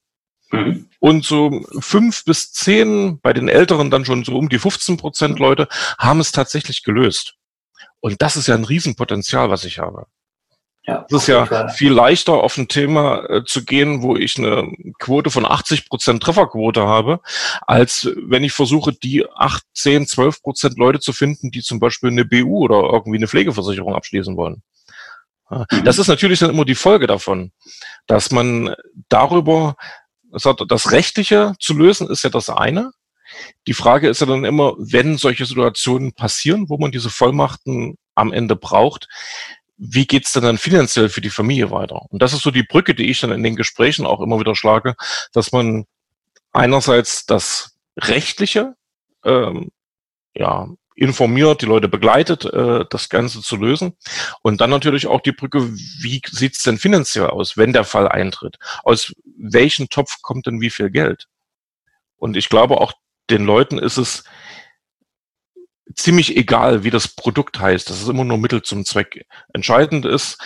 Mhm. 0.51 0.89
Und 1.01 1.25
so 1.25 1.63
fünf 1.81 2.25
bis 2.25 2.53
zehn, 2.53 3.21
bei 3.21 3.33
den 3.33 3.49
Älteren 3.49 3.91
dann 3.91 4.05
schon 4.05 4.25
so 4.25 4.37
um 4.37 4.49
die 4.49 4.59
15 4.59 4.97
Prozent 4.97 5.39
Leute, 5.39 5.69
haben 5.99 6.21
es 6.21 6.33
tatsächlich 6.33 6.83
gelöst. 6.83 7.35
Und 8.01 8.21
das 8.21 8.37
ist 8.37 8.49
ja 8.49 8.55
ein 8.55 8.65
Riesenpotenzial, 8.65 9.51
was 9.51 9.65
ich 9.65 9.79
habe. 9.79 10.07
Ja, 10.87 11.07
es 11.09 11.23
ist 11.23 11.29
ja 11.29 11.47
Fall. 11.47 11.71
viel 11.71 11.93
leichter, 11.93 12.35
auf 12.35 12.59
ein 12.59 12.69
Thema 12.69 13.25
äh, 13.31 13.45
zu 13.45 13.65
gehen, 13.65 14.03
wo 14.03 14.17
ich 14.17 14.37
eine 14.37 14.71
Quote 14.99 15.31
von 15.31 15.47
80 15.47 15.89
Prozent 15.89 16.23
Trefferquote 16.23 16.87
habe, 16.87 17.21
als 17.63 18.11
wenn 18.27 18.45
ich 18.45 18.53
versuche, 18.53 18.93
die 18.93 19.27
8, 19.35 19.63
10, 19.73 20.07
12 20.07 20.43
Prozent 20.43 20.79
Leute 20.79 21.01
zu 21.01 21.15
finden, 21.15 21.51
die 21.51 21.63
zum 21.63 21.81
Beispiel 21.81 22.11
eine 22.11 22.27
BU 22.27 22.59
oder 22.59 22.83
irgendwie 22.93 23.17
eine 23.17 23.29
Pflegeversicherung 23.29 23.95
abschließen 23.95 24.37
wollen. 24.37 24.63
Mhm. 25.51 25.85
Das 25.85 25.99
ist 25.99 26.09
natürlich 26.09 26.39
dann 26.39 26.51
immer 26.51 26.65
die 26.65 26.75
Folge 26.75 27.07
davon, 27.07 27.53
dass 28.07 28.31
man 28.31 28.75
darüber, 29.09 29.77
das 30.31 30.93
Rechtliche 30.93 31.55
zu 31.61 31.75
lösen, 31.75 32.09
ist 32.09 32.25
ja 32.25 32.31
das 32.31 32.49
eine. 32.49 32.91
Die 33.67 33.75
Frage 33.75 34.09
ist 34.09 34.21
ja 34.21 34.27
dann 34.27 34.45
immer, 34.45 34.75
wenn 34.79 35.17
solche 35.17 35.47
Situationen 35.47 36.13
passieren, 36.13 36.69
wo 36.69 36.79
man 36.79 36.93
diese 36.93 37.11
Vollmachten 37.11 37.97
am 38.15 38.33
Ende 38.33 38.57
braucht, 38.57 39.09
wie 39.77 40.07
geht's 40.07 40.33
denn 40.33 40.45
dann 40.45 40.59
finanziell 40.59 41.09
für 41.09 41.21
die 41.21 41.31
Familie 41.31 41.71
weiter? 41.71 42.03
Und 42.11 42.23
das 42.23 42.33
ist 42.33 42.43
so 42.43 42.51
die 42.51 42.63
Brücke, 42.63 42.95
die 42.95 43.11
ich 43.11 43.21
dann 43.21 43.33
in 43.33 43.43
den 43.43 43.57
Gesprächen 43.57 44.07
auch 44.07 44.21
immer 44.21 44.39
wieder 44.39 44.55
schlage, 44.55 44.95
dass 45.33 45.53
man 45.53 45.85
einerseits 46.53 47.27
das 47.27 47.77
Rechtliche 47.99 48.75
ähm, 49.25 49.71
ja, 50.35 50.69
informiert, 50.95 51.63
die 51.63 51.67
Leute 51.67 51.89
begleitet, 51.89 52.45
äh, 52.45 52.85
das 52.89 53.09
Ganze 53.09 53.41
zu 53.41 53.57
lösen. 53.57 53.97
Und 54.43 54.61
dann 54.61 54.71
natürlich 54.71 55.07
auch 55.07 55.21
die 55.21 55.33
Brücke, 55.33 55.73
wie 55.73 56.23
sieht's 56.31 56.63
denn 56.63 56.79
finanziell 56.79 57.27
aus, 57.27 57.57
wenn 57.57 57.73
der 57.73 57.85
Fall 57.85 58.09
eintritt? 58.09 58.59
Aus 58.85 59.15
welchem 59.37 59.89
Topf 59.89 60.23
kommt 60.23 60.47
denn 60.47 60.61
wie 60.61 60.71
viel 60.71 60.91
Geld? 60.91 61.27
Und 62.17 62.37
ich 62.37 62.49
glaube, 62.49 62.81
auch 62.81 62.93
den 63.31 63.45
Leuten 63.45 63.79
ist 63.79 63.97
es 63.97 64.25
ziemlich 65.95 66.37
egal, 66.37 66.85
wie 66.85 66.91
das 66.91 67.09
Produkt 67.09 67.61
heißt. 67.61 67.89
Das 67.91 68.01
ist 68.01 68.09
immer 68.09 68.25
nur 68.25 68.39
Mittel 68.39 68.63
zum 68.63 68.85
Zweck. 68.85 69.27
Entscheidend 69.53 70.05
ist, 70.05 70.39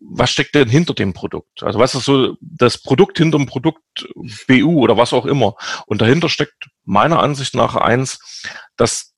was 0.00 0.30
steckt 0.30 0.54
denn 0.54 0.68
hinter 0.68 0.94
dem 0.94 1.12
Produkt? 1.12 1.62
Also 1.62 1.78
was 1.78 1.94
ist 1.94 2.04
so 2.04 2.36
das 2.40 2.78
Produkt 2.78 3.18
hinter 3.18 3.38
dem 3.38 3.46
Produkt 3.46 4.06
BU 4.46 4.80
oder 4.80 4.96
was 4.96 5.12
auch 5.12 5.26
immer? 5.26 5.56
Und 5.86 6.00
dahinter 6.00 6.28
steckt 6.28 6.68
meiner 6.84 7.22
Ansicht 7.22 7.54
nach 7.54 7.76
eins, 7.76 8.18
dass 8.76 9.13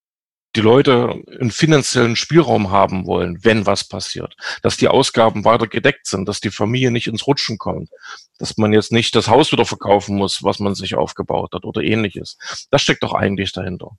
die 0.56 0.60
Leute 0.62 1.22
einen 1.38 1.50
finanziellen 1.50 2.16
Spielraum 2.16 2.70
haben 2.70 3.06
wollen, 3.06 3.44
wenn 3.44 3.66
was 3.66 3.86
passiert, 3.86 4.36
dass 4.62 4.76
die 4.76 4.88
Ausgaben 4.88 5.44
weiter 5.44 5.66
gedeckt 5.66 6.06
sind, 6.06 6.26
dass 6.26 6.40
die 6.40 6.50
Familie 6.50 6.90
nicht 6.90 7.06
ins 7.06 7.26
Rutschen 7.26 7.58
kommt, 7.58 7.90
dass 8.38 8.56
man 8.56 8.72
jetzt 8.72 8.90
nicht 8.90 9.14
das 9.14 9.28
Haus 9.28 9.52
wieder 9.52 9.66
verkaufen 9.66 10.16
muss, 10.16 10.42
was 10.42 10.58
man 10.58 10.74
sich 10.74 10.94
aufgebaut 10.94 11.52
hat 11.54 11.64
oder 11.64 11.82
ähnliches. 11.82 12.38
Das 12.70 12.82
steckt 12.82 13.02
doch 13.02 13.12
eigentlich 13.12 13.52
dahinter. 13.52 13.90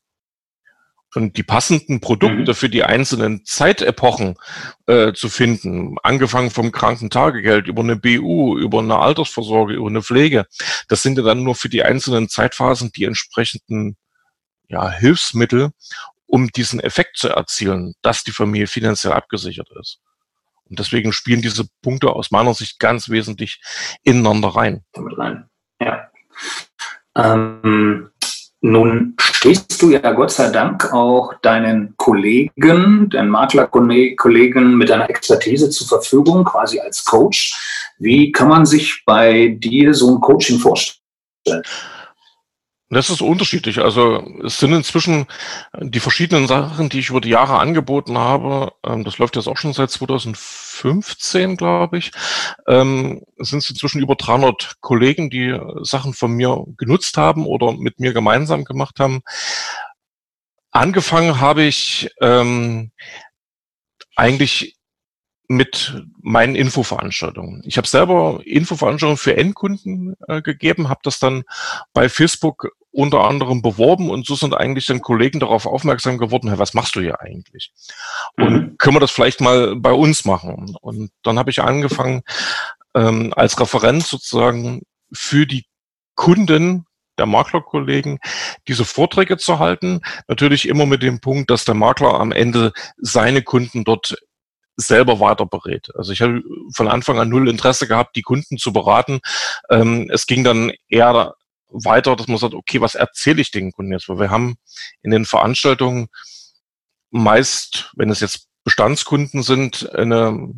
Und 1.15 1.37
die 1.37 1.43
passenden 1.43 2.01
Produkte 2.01 2.51
mhm. 2.51 2.55
für 2.55 2.69
die 2.69 2.83
einzelnen 2.83 3.45
Zeitepochen 3.45 4.35
äh, 4.87 5.13
zu 5.13 5.29
finden, 5.29 5.95
angefangen 6.03 6.51
vom 6.51 6.71
Krankentagegeld 6.71 7.67
über 7.67 7.81
eine 7.81 7.95
BU, 7.95 8.57
über 8.57 8.79
eine 8.79 8.97
Altersvorsorge, 8.99 9.73
über 9.73 9.87
eine 9.87 10.03
Pflege, 10.03 10.45
das 10.89 11.01
sind 11.03 11.17
ja 11.17 11.23
dann 11.23 11.43
nur 11.43 11.55
für 11.55 11.69
die 11.69 11.83
einzelnen 11.83 12.27
Zeitphasen 12.29 12.91
die 12.91 13.05
entsprechenden 13.05 13.95
ja, 14.67 14.89
Hilfsmittel, 14.89 15.71
um 16.27 16.49
diesen 16.49 16.79
Effekt 16.79 17.17
zu 17.17 17.29
erzielen, 17.29 17.95
dass 18.01 18.23
die 18.23 18.31
Familie 18.31 18.67
finanziell 18.67 19.13
abgesichert 19.13 19.69
ist. 19.79 19.99
Und 20.69 20.79
deswegen 20.79 21.13
spielen 21.13 21.41
diese 21.41 21.65
Punkte 21.81 22.09
aus 22.09 22.31
meiner 22.31 22.53
Sicht 22.53 22.79
ganz 22.79 23.09
wesentlich 23.09 23.61
ineinander 24.03 24.49
rein. 24.49 24.83
Damit 24.93 25.17
rein. 25.17 25.49
Ja. 25.79 26.09
Ähm, 27.15 28.11
nun 28.59 29.15
stehst 29.19 29.81
du 29.81 29.91
ja 29.91 30.11
Gott 30.11 30.31
sei 30.31 30.49
Dank 30.49 30.91
auch 30.91 31.33
deinen 31.41 31.95
Kollegen, 31.97 33.09
den 33.09 33.29
Maklerkollegen 33.29 34.77
mit 34.77 34.89
deiner 34.89 35.09
Expertise 35.09 35.69
zur 35.69 35.87
Verfügung, 35.87 36.43
quasi 36.43 36.79
als 36.79 37.05
Coach. 37.05 37.55
Wie 37.99 38.31
kann 38.31 38.49
man 38.49 38.65
sich 38.65 39.03
bei 39.05 39.55
dir 39.59 39.93
so 39.93 40.15
ein 40.15 40.21
Coaching 40.21 40.59
vorstellen? 40.59 41.63
Das 42.89 43.09
ist 43.09 43.21
unterschiedlich. 43.21 43.79
Also 43.79 44.25
es 44.45 44.59
sind 44.59 44.71
inzwischen 44.71 45.25
die 45.77 45.99
verschiedenen 45.99 46.47
Sachen, 46.47 46.87
die 46.87 46.99
ich 46.99 47.09
über 47.09 47.19
die 47.19 47.29
Jahre 47.29 47.59
angeboten 47.59 48.17
habe. 48.17 48.71
Ähm, 48.85 49.03
das 49.03 49.17
läuft 49.17 49.35
jetzt 49.35 49.47
auch 49.47 49.57
schon 49.57 49.73
seit 49.73 49.91
2015, 49.91 51.57
glaube 51.57 51.97
ich. 51.97 52.11
Ähm, 52.65 53.23
es 53.37 53.49
sind 53.49 53.69
inzwischen 53.69 54.01
über 54.01 54.15
300 54.15 54.77
Kollegen, 54.79 55.29
die 55.29 55.59
Sachen 55.81 56.13
von 56.13 56.31
mir 56.31 56.63
genutzt 56.77 57.17
haben 57.17 57.45
oder 57.45 57.73
mit 57.73 57.99
mir 57.99 58.13
gemeinsam 58.13 58.63
gemacht 58.63 58.99
haben. 59.01 59.21
Angefangen 60.71 61.41
habe 61.41 61.63
ich 61.63 62.09
ähm, 62.21 62.91
eigentlich 64.15 64.76
mit 65.47 66.03
meinen 66.21 66.55
Infoveranstaltungen. 66.55 67.61
Ich 67.65 67.77
habe 67.77 67.87
selber 67.87 68.41
Infoveranstaltungen 68.43 69.17
für 69.17 69.37
Endkunden 69.37 70.15
äh, 70.27 70.41
gegeben, 70.41 70.89
habe 70.89 70.99
das 71.03 71.19
dann 71.19 71.43
bei 71.93 72.09
Facebook 72.09 72.71
unter 72.91 73.25
anderem 73.25 73.61
beworben 73.61 74.09
und 74.09 74.25
so 74.25 74.35
sind 74.35 74.55
eigentlich 74.55 74.87
dann 74.87 75.01
Kollegen 75.01 75.39
darauf 75.39 75.65
aufmerksam 75.65 76.17
geworden, 76.17 76.49
hey, 76.49 76.57
was 76.57 76.73
machst 76.73 76.95
du 76.95 77.01
hier 77.01 77.21
eigentlich? 77.21 77.71
Und 78.37 78.53
mhm. 78.53 78.77
können 78.77 78.95
wir 78.95 78.99
das 78.99 79.11
vielleicht 79.11 79.39
mal 79.39 79.75
bei 79.75 79.91
uns 79.91 80.25
machen? 80.25 80.75
Und 80.81 81.11
dann 81.23 81.37
habe 81.37 81.51
ich 81.51 81.61
angefangen, 81.61 82.23
ähm, 82.95 83.33
als 83.35 83.59
Referent 83.59 84.03
sozusagen 84.03 84.81
für 85.13 85.45
die 85.45 85.65
Kunden 86.15 86.85
der 87.17 87.25
Maklerkollegen 87.25 88.19
diese 88.67 88.85
Vorträge 88.85 89.37
zu 89.37 89.59
halten. 89.59 90.01
Natürlich 90.27 90.67
immer 90.67 90.85
mit 90.85 91.03
dem 91.03 91.19
Punkt, 91.19 91.49
dass 91.49 91.65
der 91.65 91.75
Makler 91.75 92.19
am 92.19 92.31
Ende 92.31 92.73
seine 92.97 93.41
Kunden 93.41 93.83
dort 93.83 94.15
selber 94.77 95.19
weiter 95.19 95.45
berät. 95.45 95.89
Also 95.95 96.11
ich 96.11 96.21
habe 96.21 96.43
von 96.73 96.87
Anfang 96.87 97.19
an 97.19 97.29
null 97.29 97.49
Interesse 97.49 97.87
gehabt, 97.87 98.15
die 98.15 98.21
Kunden 98.21 98.57
zu 98.57 98.71
beraten. 98.71 99.19
Ähm, 99.69 100.09
es 100.11 100.27
ging 100.27 100.43
dann 100.43 100.71
eher 100.87 101.35
weiter, 101.69 102.15
dass 102.15 102.27
man 102.27 102.37
sagt, 102.37 102.53
okay, 102.53 102.79
was 102.79 102.95
erzähle 102.95 103.41
ich 103.41 103.51
den 103.51 103.71
Kunden 103.71 103.91
jetzt? 103.91 104.07
Weil 104.07 104.19
wir 104.19 104.29
haben 104.29 104.57
in 105.01 105.11
den 105.11 105.25
Veranstaltungen 105.25 106.07
meist, 107.09 107.91
wenn 107.95 108.09
es 108.09 108.19
jetzt 108.19 108.47
Bestandskunden 108.63 109.43
sind, 109.43 109.93
eine 109.93 110.53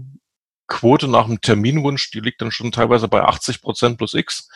Quote 0.68 1.08
nach 1.08 1.26
dem 1.26 1.42
Terminwunsch, 1.42 2.12
die 2.12 2.20
liegt 2.20 2.42
dann 2.42 2.52
schon 2.52 2.72
teilweise 2.72 3.08
bei 3.08 3.24
80 3.24 3.62
Prozent 3.62 3.98
plus 3.98 4.14
X. 4.14 4.50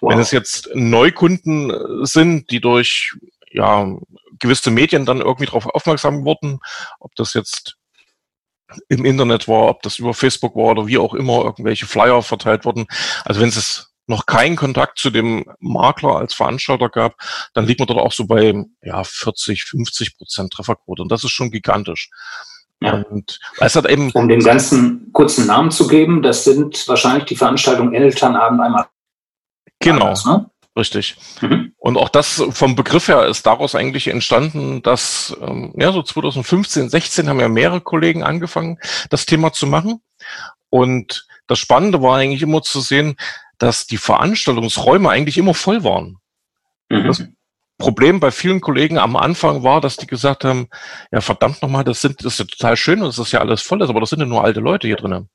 Wow. 0.00 0.12
Wenn 0.12 0.18
es 0.18 0.30
jetzt 0.30 0.70
Neukunden 0.74 2.06
sind, 2.06 2.50
die 2.50 2.60
durch 2.60 3.12
ja, 3.50 3.86
gewisse 4.38 4.70
Medien 4.70 5.04
dann 5.04 5.20
irgendwie 5.20 5.46
darauf 5.46 5.66
aufmerksam 5.66 6.24
wurden, 6.24 6.60
ob 7.00 7.14
das 7.16 7.34
jetzt 7.34 7.76
im 8.88 9.04
Internet 9.04 9.48
war, 9.48 9.68
ob 9.68 9.82
das 9.82 9.98
über 9.98 10.14
Facebook 10.14 10.56
war 10.56 10.72
oder 10.72 10.86
wie 10.86 10.98
auch 10.98 11.14
immer, 11.14 11.44
irgendwelche 11.44 11.86
Flyer 11.86 12.22
verteilt 12.22 12.64
wurden. 12.64 12.86
Also 13.24 13.40
wenn 13.40 13.48
es 13.48 13.92
noch 14.06 14.26
keinen 14.26 14.56
Kontakt 14.56 14.98
zu 14.98 15.10
dem 15.10 15.44
Makler 15.60 16.16
als 16.16 16.34
Veranstalter 16.34 16.88
gab, 16.88 17.14
dann 17.54 17.66
liegt 17.66 17.80
man 17.80 17.86
dort 17.86 18.00
auch 18.00 18.12
so 18.12 18.26
bei 18.26 18.54
ja, 18.82 19.04
40, 19.04 19.64
50 19.64 20.18
Prozent 20.18 20.52
Trefferquote. 20.52 21.02
Und 21.02 21.12
das 21.12 21.24
ist 21.24 21.30
schon 21.30 21.50
gigantisch. 21.50 22.10
Ja. 22.80 23.04
Und 23.10 23.38
es 23.58 23.76
hat 23.76 23.88
eben 23.88 24.10
um 24.10 24.28
den 24.28 24.40
ganzen 24.40 25.12
kurzen 25.12 25.46
Namen 25.46 25.70
zu 25.70 25.86
geben, 25.86 26.20
das 26.20 26.44
sind 26.44 26.86
wahrscheinlich 26.88 27.24
die 27.26 27.36
Veranstaltungen 27.36 27.94
Elternabend 27.94 28.60
einmal. 28.60 28.86
Genau. 29.78 30.06
Anders, 30.06 30.24
ne? 30.24 30.50
Richtig. 30.76 31.16
Mhm. 31.42 31.74
Und 31.76 31.98
auch 31.98 32.08
das 32.08 32.42
vom 32.50 32.76
Begriff 32.76 33.08
her 33.08 33.26
ist 33.26 33.44
daraus 33.44 33.74
eigentlich 33.74 34.08
entstanden, 34.08 34.82
dass 34.82 35.36
ähm, 35.42 35.74
ja 35.76 35.92
so 35.92 36.02
2015, 36.02 36.88
16 36.88 37.28
haben 37.28 37.40
ja 37.40 37.48
mehrere 37.48 37.82
Kollegen 37.82 38.22
angefangen, 38.22 38.78
das 39.10 39.26
Thema 39.26 39.52
zu 39.52 39.66
machen. 39.66 40.00
Und 40.70 41.26
das 41.46 41.58
Spannende 41.58 42.00
war 42.00 42.16
eigentlich 42.16 42.42
immer 42.42 42.62
zu 42.62 42.80
sehen, 42.80 43.16
dass 43.58 43.86
die 43.86 43.98
Veranstaltungsräume 43.98 45.10
eigentlich 45.10 45.36
immer 45.36 45.54
voll 45.54 45.84
waren. 45.84 46.16
Mhm. 46.88 47.06
Das 47.06 47.22
Problem 47.76 48.20
bei 48.20 48.30
vielen 48.30 48.62
Kollegen 48.62 48.96
am 48.96 49.16
Anfang 49.16 49.62
war, 49.62 49.80
dass 49.80 49.96
die 49.96 50.06
gesagt 50.06 50.44
haben, 50.44 50.68
ja 51.10 51.20
verdammt 51.20 51.60
nochmal, 51.60 51.84
das 51.84 52.00
sind, 52.00 52.24
das 52.24 52.34
ist 52.34 52.38
ja 52.38 52.44
total 52.46 52.76
schön 52.76 53.00
und 53.00 53.08
das 53.08 53.18
ist 53.18 53.32
ja 53.32 53.40
alles 53.40 53.60
voll, 53.60 53.82
aber 53.82 54.00
das 54.00 54.10
sind 54.10 54.20
ja 54.20 54.26
nur 54.26 54.42
alte 54.42 54.60
Leute 54.60 54.86
hier 54.86 54.96
drinnen. 54.96 55.28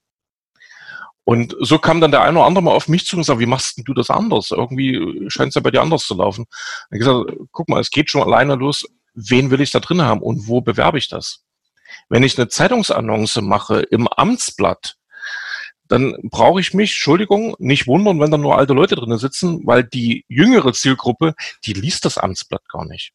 Und 1.30 1.58
so 1.60 1.78
kam 1.78 2.00
dann 2.00 2.12
der 2.12 2.22
eine 2.22 2.40
oder 2.40 2.48
andere 2.48 2.64
mal 2.64 2.72
auf 2.72 2.88
mich 2.88 3.06
zu 3.06 3.18
und 3.18 3.24
sagte, 3.24 3.42
wie 3.42 3.48
machst 3.48 3.82
du 3.84 3.94
das 3.94 4.10
anders? 4.10 4.52
Irgendwie 4.52 5.26
scheint 5.28 5.50
es 5.50 5.56
ja 5.56 5.62
bei 5.62 5.72
dir 5.72 5.82
anders 5.82 6.08
zu 6.08 6.16
laufen. 6.16 6.46
Ich 6.90 7.00
gesagt, 7.00 7.34
guck 7.52 7.68
mal, 7.68 7.82
es 7.82 7.92
geht 7.92 8.10
schon 8.10 8.24
alleine 8.24 8.56
los. 8.56 8.86
Wen 9.14 9.52
will 9.52 9.60
ich 9.60 9.72
da 9.72 9.82
drin 9.82 10.02
haben 10.02 10.22
und 10.22 10.48
wo 10.48 10.62
bewerbe 10.62 10.98
ich 10.98 11.10
das? 11.10 11.44
Wenn 12.08 12.24
ich 12.24 12.38
eine 12.38 12.48
Zeitungsannonce 12.48 13.42
mache 13.42 13.82
im 13.82 14.08
Amtsblatt, 14.08 14.96
dann 15.90 16.16
brauche 16.24 16.62
ich 16.62 16.74
mich, 16.74 16.92
Entschuldigung, 16.92 17.58
nicht 17.60 17.88
wundern, 17.88 18.22
wenn 18.22 18.32
da 18.32 18.38
nur 18.38 18.58
alte 18.58 18.72
Leute 18.72 18.96
drin 18.96 19.18
sitzen, 19.18 19.68
weil 19.68 19.84
die 19.84 20.24
jüngere 20.30 20.72
Zielgruppe, 20.72 21.34
die 21.66 21.74
liest 21.74 22.06
das 22.06 22.18
Amtsblatt 22.18 22.64
gar 22.70 22.86
nicht. 22.86 23.12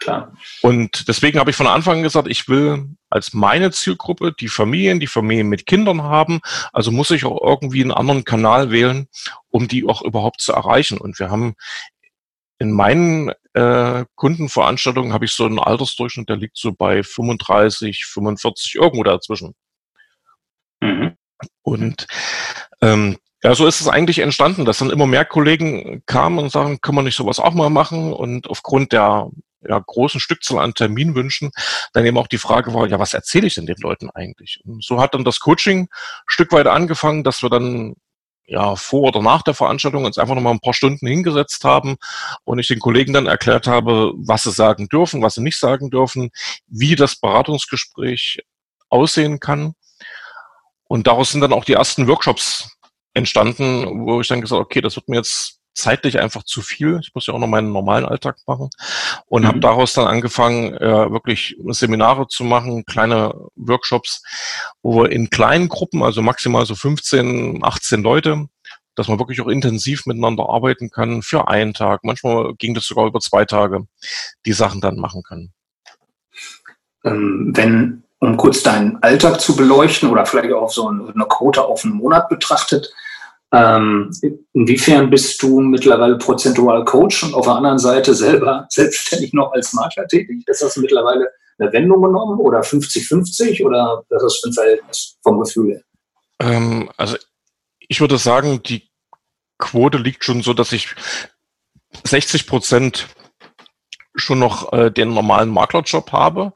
Klar. 0.00 0.32
Und 0.60 1.08
deswegen 1.08 1.38
habe 1.38 1.50
ich 1.50 1.56
von 1.56 1.66
Anfang 1.66 1.98
an 1.98 2.02
gesagt, 2.02 2.28
ich 2.28 2.48
will 2.48 2.96
als 3.08 3.32
meine 3.32 3.70
Zielgruppe 3.70 4.32
die 4.32 4.48
Familien, 4.48 5.00
die 5.00 5.06
Familien 5.06 5.48
mit 5.48 5.66
Kindern 5.66 6.02
haben. 6.02 6.40
Also 6.72 6.90
muss 6.90 7.10
ich 7.10 7.24
auch 7.24 7.40
irgendwie 7.42 7.82
einen 7.82 7.92
anderen 7.92 8.24
Kanal 8.24 8.70
wählen, 8.70 9.08
um 9.48 9.68
die 9.68 9.86
auch 9.86 10.02
überhaupt 10.02 10.40
zu 10.40 10.52
erreichen. 10.52 10.98
Und 10.98 11.18
wir 11.18 11.30
haben 11.30 11.54
in 12.58 12.72
meinen 12.72 13.32
äh, 13.54 14.04
Kundenveranstaltungen 14.14 15.12
habe 15.12 15.24
ich 15.24 15.32
so 15.32 15.44
einen 15.44 15.58
Altersdurchschnitt, 15.58 16.28
der 16.28 16.36
liegt 16.36 16.56
so 16.56 16.72
bei 16.72 17.02
35, 17.02 18.04
45, 18.06 18.74
irgendwo 18.76 19.02
dazwischen. 19.02 19.54
Mhm. 20.80 21.16
Und 21.62 22.06
ähm, 22.80 23.16
ja, 23.42 23.54
so 23.54 23.66
ist 23.66 23.80
es 23.80 23.88
eigentlich 23.88 24.20
entstanden, 24.20 24.64
dass 24.64 24.78
dann 24.78 24.90
immer 24.90 25.06
mehr 25.06 25.24
Kollegen 25.24 26.02
kamen 26.06 26.38
und 26.38 26.50
sagen, 26.50 26.80
können 26.80 26.98
wir 26.98 27.02
nicht 27.02 27.16
sowas 27.16 27.38
auch 27.38 27.54
mal 27.54 27.70
machen? 27.70 28.12
Und 28.12 28.48
aufgrund 28.48 28.92
der 28.92 29.30
ja, 29.68 29.78
großen 29.78 30.20
Stückzahl 30.20 30.58
an 30.58 30.74
Terminwünschen 30.74 31.50
dann 31.92 32.04
eben 32.04 32.18
auch 32.18 32.26
die 32.26 32.38
Frage 32.38 32.74
war, 32.74 32.86
ja, 32.86 32.98
was 32.98 33.14
erzähle 33.14 33.46
ich 33.46 33.54
denn 33.54 33.66
den 33.66 33.78
Leuten 33.78 34.10
eigentlich? 34.10 34.60
Und 34.64 34.84
so 34.84 35.00
hat 35.00 35.14
dann 35.14 35.24
das 35.24 35.40
Coaching 35.40 35.88
Stück 36.26 36.52
weit 36.52 36.66
angefangen, 36.66 37.24
dass 37.24 37.42
wir 37.42 37.50
dann 37.50 37.94
ja, 38.46 38.76
vor 38.76 39.08
oder 39.08 39.22
nach 39.22 39.42
der 39.42 39.54
Veranstaltung 39.54 40.04
uns 40.04 40.18
einfach 40.18 40.34
nochmal 40.34 40.54
ein 40.54 40.60
paar 40.60 40.74
Stunden 40.74 41.06
hingesetzt 41.06 41.64
haben 41.64 41.96
und 42.44 42.58
ich 42.58 42.68
den 42.68 42.78
Kollegen 42.78 43.12
dann 43.12 43.26
erklärt 43.26 43.66
habe, 43.66 44.12
was 44.16 44.44
sie 44.44 44.52
sagen 44.52 44.88
dürfen, 44.88 45.22
was 45.22 45.34
sie 45.34 45.42
nicht 45.42 45.58
sagen 45.58 45.90
dürfen, 45.90 46.30
wie 46.68 46.94
das 46.94 47.16
Beratungsgespräch 47.16 48.40
aussehen 48.88 49.40
kann. 49.40 49.74
Und 50.84 51.08
daraus 51.08 51.32
sind 51.32 51.40
dann 51.40 51.52
auch 51.52 51.64
die 51.64 51.72
ersten 51.72 52.06
Workshops 52.06 52.70
entstanden, 53.14 54.06
wo 54.06 54.20
ich 54.20 54.28
dann 54.28 54.40
gesagt 54.40 54.60
okay, 54.60 54.80
das 54.80 54.94
wird 54.94 55.08
mir 55.08 55.16
jetzt 55.16 55.55
zeitlich 55.76 56.18
einfach 56.18 56.42
zu 56.42 56.62
viel. 56.62 56.98
Ich 57.02 57.14
muss 57.14 57.26
ja 57.26 57.34
auch 57.34 57.38
noch 57.38 57.46
meinen 57.46 57.72
normalen 57.72 58.06
Alltag 58.06 58.38
machen 58.46 58.70
und 59.26 59.42
mhm. 59.42 59.46
habe 59.46 59.60
daraus 59.60 59.92
dann 59.92 60.06
angefangen, 60.06 60.74
äh, 60.74 61.10
wirklich 61.12 61.56
Seminare 61.68 62.26
zu 62.28 62.44
machen, 62.44 62.84
kleine 62.86 63.34
Workshops, 63.54 64.22
wo 64.82 65.02
wir 65.02 65.10
in 65.12 65.30
kleinen 65.30 65.68
Gruppen, 65.68 66.02
also 66.02 66.22
maximal 66.22 66.66
so 66.66 66.74
15, 66.74 67.60
18 67.62 68.02
Leute, 68.02 68.46
dass 68.94 69.08
man 69.08 69.18
wirklich 69.18 69.40
auch 69.42 69.48
intensiv 69.48 70.06
miteinander 70.06 70.48
arbeiten 70.48 70.90
kann 70.90 71.22
für 71.22 71.48
einen 71.48 71.74
Tag. 71.74 72.02
Manchmal 72.02 72.54
ging 72.54 72.74
das 72.74 72.86
sogar 72.86 73.06
über 73.06 73.20
zwei 73.20 73.44
Tage, 73.44 73.86
die 74.46 74.52
Sachen 74.54 74.80
dann 74.80 74.96
machen 74.96 75.22
kann. 75.22 75.52
Ähm, 77.04 77.52
wenn, 77.54 78.02
um 78.18 78.38
kurz 78.38 78.62
deinen 78.62 79.02
Alltag 79.02 79.40
zu 79.40 79.54
beleuchten 79.54 80.08
oder 80.08 80.24
vielleicht 80.24 80.52
auch 80.54 80.70
so 80.70 80.88
eine 80.88 81.26
Quote 81.28 81.62
auf 81.62 81.84
einen 81.84 81.94
Monat 81.94 82.30
betrachtet, 82.30 82.90
ähm, 83.56 84.10
inwiefern 84.52 85.10
bist 85.10 85.42
du 85.42 85.60
mittlerweile 85.60 86.18
prozentual 86.18 86.84
Coach 86.84 87.22
und 87.22 87.34
auf 87.34 87.46
der 87.46 87.54
anderen 87.54 87.78
Seite 87.78 88.14
selber 88.14 88.66
selbstständig 88.70 89.32
noch 89.32 89.52
als 89.52 89.72
Makler 89.72 90.06
tätig? 90.06 90.42
Ist 90.46 90.62
das 90.62 90.76
mittlerweile 90.76 91.28
eine 91.58 91.72
Wendung 91.72 92.02
genommen 92.02 92.38
oder 92.38 92.60
50-50 92.60 93.64
oder 93.64 94.04
ist 94.08 94.22
das 94.22 94.36
für 94.36 94.48
ein 94.48 94.52
Verhältnis 94.52 95.18
vom 95.22 95.40
Gefühl 95.40 95.72
her? 95.72 95.82
Ähm, 96.40 96.90
also 96.96 97.16
ich 97.88 98.00
würde 98.00 98.18
sagen, 98.18 98.62
die 98.62 98.88
Quote 99.58 99.98
liegt 99.98 100.24
schon 100.24 100.42
so, 100.42 100.52
dass 100.52 100.72
ich 100.72 100.94
60 102.04 102.46
Prozent 102.46 103.08
schon 104.14 104.38
noch 104.38 104.72
äh, 104.72 104.90
den 104.90 105.14
normalen 105.14 105.50
Maklerjob 105.50 106.12
habe 106.12 106.52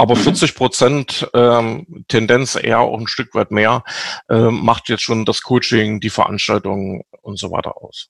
aber 0.00 0.16
40 0.16 0.52
mhm. 0.52 0.56
Prozent 0.56 1.30
ähm, 1.34 2.04
Tendenz 2.08 2.56
eher 2.56 2.80
auch 2.80 2.98
ein 2.98 3.06
Stück 3.06 3.34
weit 3.34 3.50
mehr 3.50 3.84
ähm, 4.30 4.60
macht 4.64 4.88
jetzt 4.88 5.02
schon 5.02 5.26
das 5.26 5.42
Coaching, 5.42 6.00
die 6.00 6.08
Veranstaltungen 6.08 7.02
und 7.20 7.38
so 7.38 7.50
weiter 7.50 7.76
aus. 7.76 8.08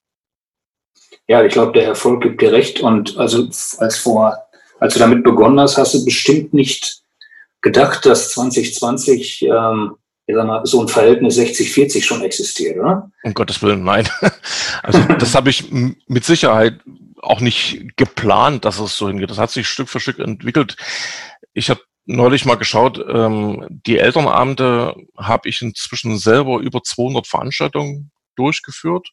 Ja, 1.27 1.43
ich 1.45 1.53
glaube, 1.53 1.73
der 1.73 1.87
Erfolg 1.87 2.23
gibt 2.23 2.43
dir 2.43 2.53
recht. 2.53 2.81
Und 2.81 3.17
also 3.19 3.49
als 3.79 3.99
vor, 3.99 4.37
als 4.79 4.95
du 4.95 5.01
damit 5.01 5.25
begonnen 5.25 5.59
hast, 5.59 5.79
hast 5.79 5.95
du 5.95 6.05
bestimmt 6.05 6.55
nicht 6.55 7.01
gedacht, 7.61 8.07
dass 8.07 8.31
2020 8.31 9.43
ähm, 9.43 9.97
ich 10.27 10.37
sag 10.37 10.47
mal, 10.47 10.65
so 10.65 10.83
ein 10.83 10.89
Verhältnis 10.89 11.39
60-40 11.39 12.05
schon 12.05 12.23
existiert, 12.23 12.79
oder? 12.79 13.11
Um 13.25 13.35
Gottes 13.35 13.61
Willen, 13.63 13.83
nein. 13.83 14.09
Also 14.83 15.01
das 15.19 15.35
habe 15.35 15.51
ich 15.51 15.71
mit 15.71 16.25
Sicherheit 16.25 16.75
auch 17.23 17.41
nicht 17.41 17.97
geplant, 17.97 18.65
dass 18.65 18.79
es 18.79 18.97
so 18.97 19.09
hingeht. 19.09 19.31
Das 19.31 19.39
hat 19.39 19.51
sich 19.51 19.69
Stück 19.69 19.89
für 19.89 20.01
Stück 20.01 20.19
entwickelt 20.19 20.77
ich 21.53 21.71
habe 21.71 21.81
neulich 22.07 22.45
mal 22.45 22.57
geschaut, 22.57 23.03
ähm, 23.09 23.67
die 23.69 23.99
Elternabende 23.99 24.95
habe 25.17 25.49
ich 25.49 25.63
inzwischen 25.63 26.19
selber 26.19 26.59
über 26.59 26.83
200 26.83 27.27
Veranstaltungen 27.27 28.11
durchgeführt. 28.37 29.09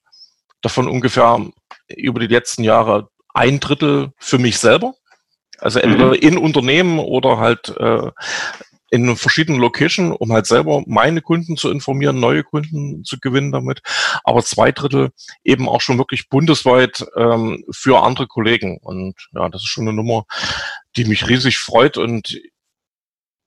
Davon 0.62 0.88
ungefähr 0.88 1.46
über 1.90 2.20
die 2.20 2.28
letzten 2.28 2.64
Jahre 2.64 3.10
ein 3.34 3.60
Drittel 3.60 4.14
für 4.18 4.40
mich 4.40 4.58
selber. 4.58 4.96
Also 5.60 5.80
entweder 5.80 6.08
mhm. 6.08 6.14
in 6.14 6.38
Unternehmen 6.38 7.00
oder 7.00 7.38
halt 7.38 7.70
äh, 7.78 8.12
in 8.90 9.16
verschiedenen 9.16 9.60
Locations, 9.60 10.16
um 10.18 10.32
halt 10.32 10.46
selber 10.46 10.84
meine 10.88 11.22
Kunden 11.22 11.58
zu 11.58 11.70
informieren, 11.70 12.20
neue 12.20 12.44
Kunden 12.44 13.04
zu 13.04 13.20
gewinnen 13.20 13.52
damit. 13.52 13.82
Aber 14.24 14.44
zwei 14.44 14.72
Drittel 14.72 15.12
eben 15.44 15.68
auch 15.68 15.82
schon 15.82 15.98
wirklich 15.98 16.30
bundesweit 16.30 17.06
ähm, 17.16 17.64
für 17.72 18.04
andere 18.04 18.28
Kollegen. 18.28 18.78
Und 18.82 19.16
ja, 19.34 19.50
das 19.50 19.64
ist 19.64 19.70
schon 19.70 19.88
eine 19.88 19.96
Nummer, 19.96 20.26
die 20.96 21.06
mich 21.06 21.28
riesig 21.28 21.58
freut. 21.58 21.98
Und 21.98 22.40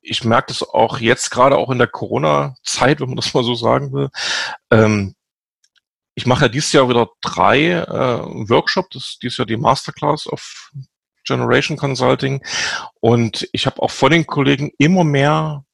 ich 0.02 0.24
merke 0.24 0.48
das 0.48 0.62
auch 0.62 0.98
jetzt 0.98 1.30
gerade 1.30 1.56
auch 1.56 1.70
in 1.70 1.78
der 1.78 1.88
Corona-Zeit, 1.88 3.00
wenn 3.00 3.08
man 3.08 3.16
das 3.16 3.34
mal 3.34 3.44
so 3.44 3.54
sagen 3.54 3.92
will. 3.92 4.10
Ähm, 4.70 5.14
ich 6.14 6.26
mache 6.26 6.46
ja 6.46 6.48
dieses 6.48 6.72
Jahr 6.72 6.88
wieder 6.88 7.08
drei 7.22 7.70
äh, 7.70 8.48
Workshops. 8.50 8.88
Das 8.92 9.04
ist 9.04 9.22
dieses 9.22 9.38
Jahr 9.38 9.46
die 9.46 9.56
Masterclass 9.56 10.26
of 10.26 10.70
Generation 11.24 11.76
Consulting. 11.76 12.42
Und 13.00 13.48
ich 13.52 13.66
habe 13.66 13.82
auch 13.82 13.90
von 13.90 14.10
den 14.10 14.26
Kollegen 14.26 14.70
immer 14.78 15.04
mehr 15.04 15.64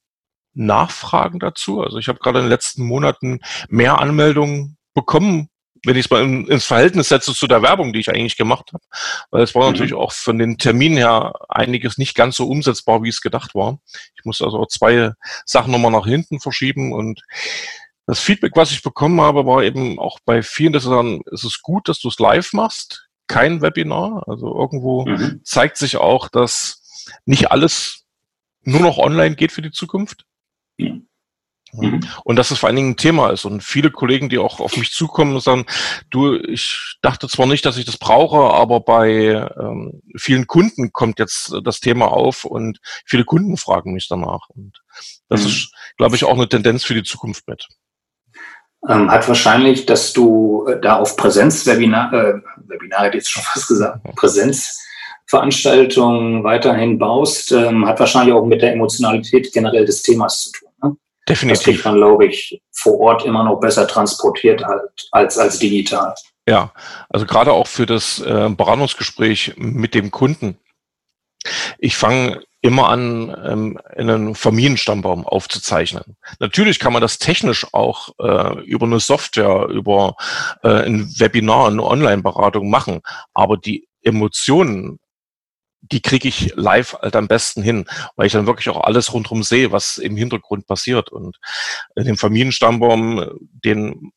Nachfragen 0.55 1.39
dazu. 1.39 1.83
Also 1.83 1.99
ich 1.99 2.09
habe 2.09 2.19
gerade 2.19 2.39
in 2.39 2.47
den 2.47 2.51
letzten 2.51 2.85
Monaten 2.85 3.41
mehr 3.69 4.01
Anmeldungen 4.01 4.77
bekommen, 4.95 5.49
wenn 5.85 5.97
ich 5.97 6.07
es 6.07 6.11
mal 6.11 6.23
in, 6.23 6.47
ins 6.49 6.65
Verhältnis 6.65 7.09
setze 7.09 7.35
zu 7.35 7.47
der 7.47 7.63
Werbung, 7.63 7.93
die 7.93 8.01
ich 8.01 8.09
eigentlich 8.09 8.37
gemacht 8.37 8.73
habe. 8.73 8.83
Weil 9.31 9.43
es 9.43 9.55
war 9.55 9.67
mhm. 9.67 9.73
natürlich 9.73 9.95
auch 9.95 10.13
von 10.13 10.39
den 10.39 10.59
Terminen 10.59 10.97
her 10.97 11.35
einiges 11.49 11.99
nicht 11.99 12.15
ganz 12.15 12.37
so 12.37 12.49
umsetzbar, 12.49 13.03
wie 13.03 13.11
es 13.11 13.21
gedacht 13.21 13.55
war. 13.55 13.79
Ich 14.17 14.25
musste 14.25 14.45
also 14.45 14.59
auch 14.59 14.69
zwei 14.69 15.13
Sachen 15.45 15.71
nochmal 15.71 15.93
nach 15.93 16.07
hinten 16.07 16.41
verschieben 16.41 16.93
und 16.93 17.23
das 18.09 18.21
Feedback, 18.21 18.53
was 18.55 18.71
ich 18.71 18.83
bekommen 18.83 19.21
habe, 19.21 19.47
war 19.47 19.65
eben 19.65 19.99
auch 19.99 20.21
bei 20.25 20.41
vielen, 20.41 20.73
dass 20.73 20.85
sie 20.85 20.91
sagen, 20.91 21.23
es 21.33 21.43
ist 21.43 21.61
gut, 21.63 21.89
dass 21.89 21.99
du 21.99 22.07
es 22.07 22.21
live 22.21 22.53
machst 22.53 23.06
kein 23.27 23.63
Webinar. 23.63 24.25
Also 24.27 24.55
irgendwo 24.55 25.07
mhm. 25.07 25.41
zeigt 25.45 25.77
sich 25.77 25.97
auch, 25.97 26.29
dass 26.29 26.83
nicht 27.25 27.51
alles 27.51 28.05
nur 28.63 28.81
noch 28.81 28.99
online 28.99 29.37
geht 29.37 29.53
für 29.53 29.63
die 29.63 29.71
Zukunft. 29.71 30.25
Mhm. 31.73 32.01
Und 32.25 32.37
dass 32.37 32.51
es 32.51 32.59
vor 32.59 32.69
allen 32.69 32.77
Dingen 32.77 32.91
ein 32.91 32.97
Thema 32.97 33.31
ist. 33.31 33.45
Und 33.45 33.63
viele 33.63 33.91
Kollegen, 33.91 34.29
die 34.29 34.39
auch 34.39 34.61
auf 34.61 34.77
mich 34.77 34.93
zukommen 34.93 35.35
und 35.35 35.43
sagen, 35.43 35.67
du, 36.11 36.37
ich 36.37 36.97
dachte 37.03 37.29
zwar 37.29 37.47
nicht, 37.47 37.65
dass 37.65 37.77
ich 37.77 37.85
das 37.85 37.99
brauche, 37.99 38.55
aber 38.55 38.81
bei 38.81 39.49
ähm, 39.59 40.03
vielen 40.17 40.47
Kunden 40.47 40.93
kommt 40.93 41.19
jetzt 41.19 41.55
das 41.65 41.81
Thema 41.81 42.07
auf 42.07 42.45
und 42.45 42.79
viele 43.05 43.25
Kunden 43.25 43.57
fragen 43.57 43.93
mich 43.93 44.09
danach. 44.09 44.49
Und 44.49 44.81
das 45.29 45.43
mhm. 45.43 45.49
ist, 45.49 45.75
glaube 45.97 46.17
ich, 46.17 46.25
auch 46.25 46.35
eine 46.35 46.49
Tendenz 46.49 46.85
für 46.85 46.95
die 46.95 47.05
Zukunft 47.05 47.47
mit 47.49 47.67
ähm, 48.89 49.11
hat 49.11 49.27
wahrscheinlich, 49.29 49.85
dass 49.87 50.13
du 50.13 50.67
äh, 50.69 50.79
da 50.81 50.97
auf 50.97 51.17
Präsenzwebinar, 51.17 52.13
äh, 52.13 52.35
Webinar 52.69 53.05
hätte 53.05 53.19
ich 53.19 53.25
jetzt 53.25 53.33
schon 53.33 53.43
fast 53.45 53.67
gesagt, 53.69 54.01
Präsenzveranstaltungen 54.17 56.43
weiterhin 56.45 56.99
baust, 56.99 57.53
ähm, 57.53 57.87
hat 57.87 58.01
wahrscheinlich 58.01 58.35
auch 58.35 58.45
mit 58.45 58.61
der 58.63 58.73
Emotionalität 58.73 59.53
generell 59.53 59.85
des 59.85 60.03
Themas 60.03 60.45
zu 60.45 60.53
tun. 60.53 60.69
Ne? 60.83 60.97
Definitiv. 61.29 61.59
Das 61.59 61.65
kriegt 61.65 61.85
man, 61.85 61.97
glaube 61.97 62.27
ich, 62.27 62.63
vor 62.73 62.99
Ort 63.01 63.25
immer 63.25 63.43
noch 63.45 63.61
besser 63.61 63.87
transportiert 63.89 64.65
halt, 64.65 65.09
als, 65.11 65.37
als 65.39 65.59
digital. 65.59 66.15
Ja, 66.49 66.73
also 67.09 67.27
gerade 67.27 67.53
auch 67.53 67.67
für 67.67 67.87
das 67.87 68.21
äh, 68.21 68.49
Beratungsgespräch 68.51 69.55
mit 69.57 69.95
dem 69.95 70.13
Kunden. 70.13 70.57
Ich 71.79 71.97
fange 71.97 72.43
immer 72.67 72.89
an, 72.89 73.37
ähm, 73.45 73.79
einen 73.97 74.35
Familienstammbaum 74.35 75.27
aufzuzeichnen. 75.27 76.17
Natürlich 76.39 76.79
kann 76.79 76.93
man 76.93 77.03
das 77.03 77.19
technisch 77.19 77.67
auch 77.73 78.11
äh, 78.19 78.61
über 78.65 78.87
eine 78.87 79.01
Software, 79.01 79.69
über 79.69 80.17
äh, 80.63 80.69
ein 80.69 81.09
Webinar, 81.19 81.69
eine 81.69 81.83
Online-Beratung 81.83 82.71
machen, 82.71 83.01
aber 83.35 83.57
die 83.57 83.89
Emotionen 84.03 84.99
die 85.93 86.01
kriege 86.01 86.27
ich 86.27 86.53
live 86.57 86.97
halt 87.01 87.15
am 87.15 87.29
besten 87.29 87.63
hin, 87.63 87.87
weil 88.17 88.27
ich 88.27 88.33
dann 88.33 88.47
wirklich 88.47 88.69
auch 88.71 88.83
alles 88.83 89.13
rundherum 89.13 89.43
sehe, 89.43 89.73
was 89.73 89.99
im 89.99 90.17
Hintergrund 90.17 90.67
passiert. 90.67 91.11
Und 91.11 91.39
den 91.97 92.17
Familienstammbaum, 92.17 93.31
den 93.41 94.13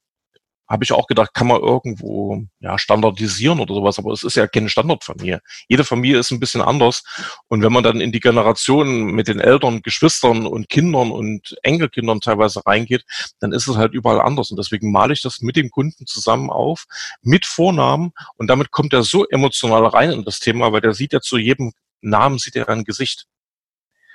habe 0.69 0.84
ich 0.84 0.91
auch 0.93 1.08
gedacht, 1.08 1.34
kann 1.34 1.47
man 1.47 1.62
irgendwo 1.62 2.43
ja, 2.60 2.77
standardisieren 2.77 3.60
oder 3.60 3.73
sowas, 3.73 3.97
aber 3.97 4.13
es 4.13 4.23
ist 4.23 4.36
ja 4.36 4.47
keine 4.47 4.69
Standardfamilie. 4.69 5.41
Jede 5.67 5.84
Familie 5.84 6.19
ist 6.19 6.29
ein 6.29 6.39
bisschen 6.39 6.62
anders. 6.62 7.03
Und 7.47 7.63
wenn 7.63 7.73
man 7.73 7.84
dann 7.84 7.99
in 7.99 8.12
die 8.12 8.19
Generationen 8.19 9.05
mit 9.12 9.27
den 9.27 9.39
Eltern, 9.39 9.82
Geschwistern 9.82 10.45
und 10.45 10.69
Kindern 10.69 11.12
und 11.12 11.58
Enkelkindern 11.63 12.21
teilweise 12.21 12.62
reingeht, 12.65 13.03
dann 13.39 13.51
ist 13.51 13.67
es 13.67 13.77
halt 13.77 13.93
überall 13.93 14.21
anders. 14.21 14.51
Und 14.51 14.58
deswegen 14.58 14.91
male 14.91 15.13
ich 15.13 15.23
das 15.23 15.41
mit 15.41 15.55
dem 15.55 15.71
Kunden 15.71 16.05
zusammen 16.05 16.51
auf, 16.51 16.86
mit 17.23 17.47
Vornamen. 17.47 18.12
Und 18.38 18.47
damit 18.47 18.69
kommt 18.69 18.93
er 18.93 19.01
so 19.01 19.25
emotional 19.27 19.88
rein 19.88 20.12
in 20.12 20.23
das 20.23 20.39
Thema, 20.39 20.71
weil 20.71 20.82
der 20.82 20.93
sieht 20.93 21.13
ja 21.13 21.19
zu 21.19 21.39
jedem 21.39 21.73
Namen, 22.01 22.38
sieht 22.38 22.55
er 22.55 22.69
ein 22.69 22.84
Gesicht. 22.84 23.25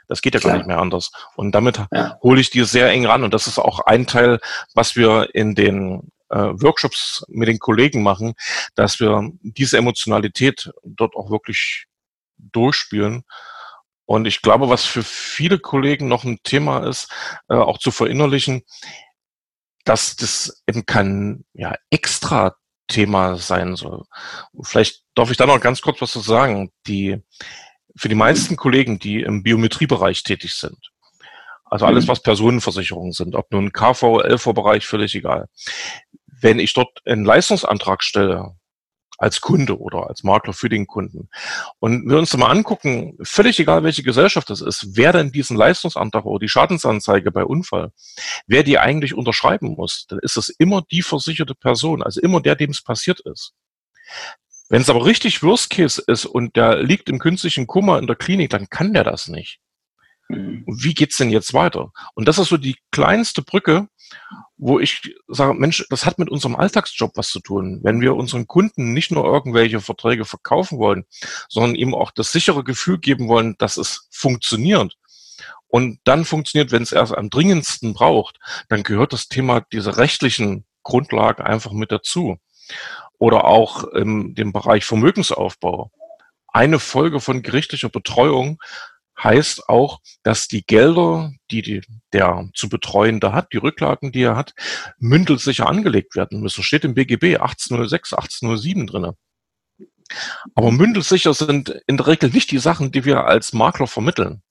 Das 0.06 0.22
geht 0.22 0.34
ja 0.34 0.40
Klar. 0.40 0.52
gar 0.52 0.58
nicht 0.58 0.66
mehr 0.66 0.78
anders. 0.78 1.10
Und 1.34 1.52
damit 1.52 1.80
ja. 1.90 2.18
hole 2.22 2.40
ich 2.40 2.50
die 2.50 2.62
sehr 2.64 2.90
eng 2.90 3.06
ran. 3.06 3.24
Und 3.24 3.34
das 3.34 3.46
ist 3.46 3.58
auch 3.58 3.80
ein 3.80 4.06
Teil, 4.06 4.38
was 4.74 4.96
wir 4.96 5.34
in 5.34 5.54
den 5.54 6.12
Workshops 6.38 7.24
mit 7.28 7.48
den 7.48 7.58
Kollegen 7.58 8.02
machen, 8.02 8.34
dass 8.74 9.00
wir 9.00 9.30
diese 9.42 9.78
Emotionalität 9.78 10.70
dort 10.82 11.14
auch 11.16 11.30
wirklich 11.30 11.86
durchspielen. 12.38 13.24
Und 14.06 14.26
ich 14.26 14.42
glaube, 14.42 14.68
was 14.68 14.84
für 14.84 15.02
viele 15.02 15.58
Kollegen 15.58 16.08
noch 16.08 16.24
ein 16.24 16.38
Thema 16.42 16.86
ist, 16.86 17.10
äh, 17.48 17.54
auch 17.54 17.78
zu 17.78 17.90
verinnerlichen, 17.90 18.62
dass 19.84 20.16
das 20.16 20.62
eben 20.66 20.84
kein 20.86 21.44
ja, 21.52 21.74
extra 21.90 22.56
Thema 22.88 23.36
sein 23.36 23.76
soll. 23.76 24.04
Vielleicht 24.62 25.02
darf 25.14 25.30
ich 25.30 25.36
da 25.36 25.46
noch 25.46 25.60
ganz 25.60 25.80
kurz 25.80 26.02
was 26.02 26.12
zu 26.12 26.20
sagen. 26.20 26.70
Die, 26.86 27.22
für 27.96 28.08
die 28.08 28.14
meisten 28.14 28.56
Kollegen, 28.56 28.98
die 28.98 29.22
im 29.22 29.42
Biometriebereich 29.42 30.22
tätig 30.22 30.54
sind, 30.54 30.90
also 31.64 31.86
alles, 31.86 32.04
mhm. 32.04 32.08
was 32.08 32.22
Personenversicherungen 32.22 33.12
sind, 33.12 33.34
ob 33.34 33.50
nun 33.50 33.72
KV, 33.72 34.20
LV-Bereich, 34.20 34.86
völlig 34.86 35.14
egal. 35.14 35.48
Wenn 36.44 36.58
ich 36.58 36.74
dort 36.74 37.00
einen 37.06 37.24
Leistungsantrag 37.24 38.02
stelle, 38.04 38.54
als 39.16 39.40
Kunde 39.40 39.78
oder 39.78 40.08
als 40.08 40.24
Makler 40.24 40.52
für 40.52 40.68
den 40.68 40.86
Kunden. 40.86 41.30
Und 41.78 42.06
wir 42.06 42.18
uns 42.18 42.36
mal 42.36 42.50
angucken, 42.50 43.16
völlig 43.22 43.58
egal 43.58 43.82
welche 43.82 44.02
Gesellschaft 44.02 44.50
das 44.50 44.60
ist, 44.60 44.96
wer 44.96 45.12
denn 45.12 45.32
diesen 45.32 45.56
Leistungsantrag 45.56 46.26
oder 46.26 46.40
die 46.40 46.48
Schadensanzeige 46.50 47.30
bei 47.30 47.44
Unfall, 47.44 47.92
wer 48.46 48.62
die 48.62 48.78
eigentlich 48.78 49.14
unterschreiben 49.14 49.74
muss, 49.76 50.04
dann 50.08 50.18
ist 50.18 50.36
es 50.36 50.50
immer 50.50 50.82
die 50.90 51.00
versicherte 51.00 51.54
Person, 51.54 52.02
also 52.02 52.20
immer 52.20 52.42
der, 52.42 52.56
dem 52.56 52.72
es 52.72 52.82
passiert 52.82 53.20
ist. 53.20 53.54
Wenn 54.68 54.82
es 54.82 54.90
aber 54.90 55.06
richtig 55.06 55.42
Worst 55.42 55.70
Case 55.70 56.02
ist 56.06 56.26
und 56.26 56.56
der 56.56 56.82
liegt 56.82 57.08
im 57.08 57.20
künstlichen 57.20 57.66
Kummer 57.66 57.98
in 57.98 58.06
der 58.06 58.16
Klinik, 58.16 58.50
dann 58.50 58.68
kann 58.68 58.92
der 58.92 59.04
das 59.04 59.28
nicht. 59.28 59.60
Mhm. 60.28 60.64
Wie 60.66 60.94
geht's 60.94 61.16
denn 61.16 61.30
jetzt 61.30 61.54
weiter? 61.54 61.92
Und 62.14 62.28
das 62.28 62.38
ist 62.38 62.48
so 62.48 62.56
die 62.56 62.76
kleinste 62.90 63.42
Brücke, 63.42 63.88
wo 64.56 64.78
ich 64.78 65.14
sage, 65.28 65.54
Mensch, 65.54 65.84
das 65.90 66.06
hat 66.06 66.18
mit 66.18 66.30
unserem 66.30 66.56
Alltagsjob 66.56 67.12
was 67.16 67.28
zu 67.28 67.40
tun. 67.40 67.80
Wenn 67.82 68.00
wir 68.00 68.14
unseren 68.14 68.46
Kunden 68.46 68.92
nicht 68.92 69.10
nur 69.10 69.24
irgendwelche 69.24 69.80
Verträge 69.80 70.24
verkaufen 70.24 70.78
wollen, 70.78 71.04
sondern 71.48 71.74
ihm 71.74 71.94
auch 71.94 72.10
das 72.10 72.32
sichere 72.32 72.64
Gefühl 72.64 72.98
geben 72.98 73.28
wollen, 73.28 73.56
dass 73.58 73.76
es 73.76 74.08
funktioniert. 74.10 74.96
Und 75.66 75.98
dann 76.04 76.24
funktioniert, 76.24 76.70
wenn 76.70 76.84
es 76.84 76.92
erst 76.92 77.16
am 77.16 77.30
dringendsten 77.30 77.94
braucht, 77.94 78.38
dann 78.68 78.84
gehört 78.84 79.12
das 79.12 79.28
Thema 79.28 79.60
dieser 79.60 79.96
rechtlichen 79.96 80.64
Grundlage 80.84 81.44
einfach 81.44 81.72
mit 81.72 81.90
dazu. 81.90 82.38
Oder 83.18 83.44
auch 83.44 83.84
in 83.84 84.34
dem 84.34 84.52
Bereich 84.52 84.84
Vermögensaufbau. 84.84 85.90
Eine 86.46 86.78
Folge 86.78 87.18
von 87.18 87.42
gerichtlicher 87.42 87.88
Betreuung 87.88 88.60
heißt 89.22 89.68
auch, 89.68 90.00
dass 90.22 90.48
die 90.48 90.64
Gelder, 90.64 91.32
die, 91.50 91.62
die 91.62 91.82
der 92.12 92.48
zu 92.54 92.68
betreuende 92.68 93.32
hat, 93.32 93.52
die 93.52 93.58
Rücklagen, 93.58 94.12
die 94.12 94.22
er 94.22 94.36
hat, 94.36 94.54
mündelsicher 94.98 95.68
angelegt 95.68 96.16
werden 96.16 96.40
müssen. 96.40 96.62
Steht 96.62 96.84
im 96.84 96.94
BGB 96.94 97.36
1806, 97.36 98.12
1807 98.12 98.86
drinne. 98.86 99.16
Aber 100.54 100.70
mündelsicher 100.70 101.34
sind 101.34 101.80
in 101.86 101.96
der 101.96 102.06
Regel 102.06 102.30
nicht 102.30 102.50
die 102.50 102.58
Sachen, 102.58 102.92
die 102.92 103.04
wir 103.04 103.24
als 103.24 103.52
Makler 103.52 103.86
vermitteln. 103.86 104.42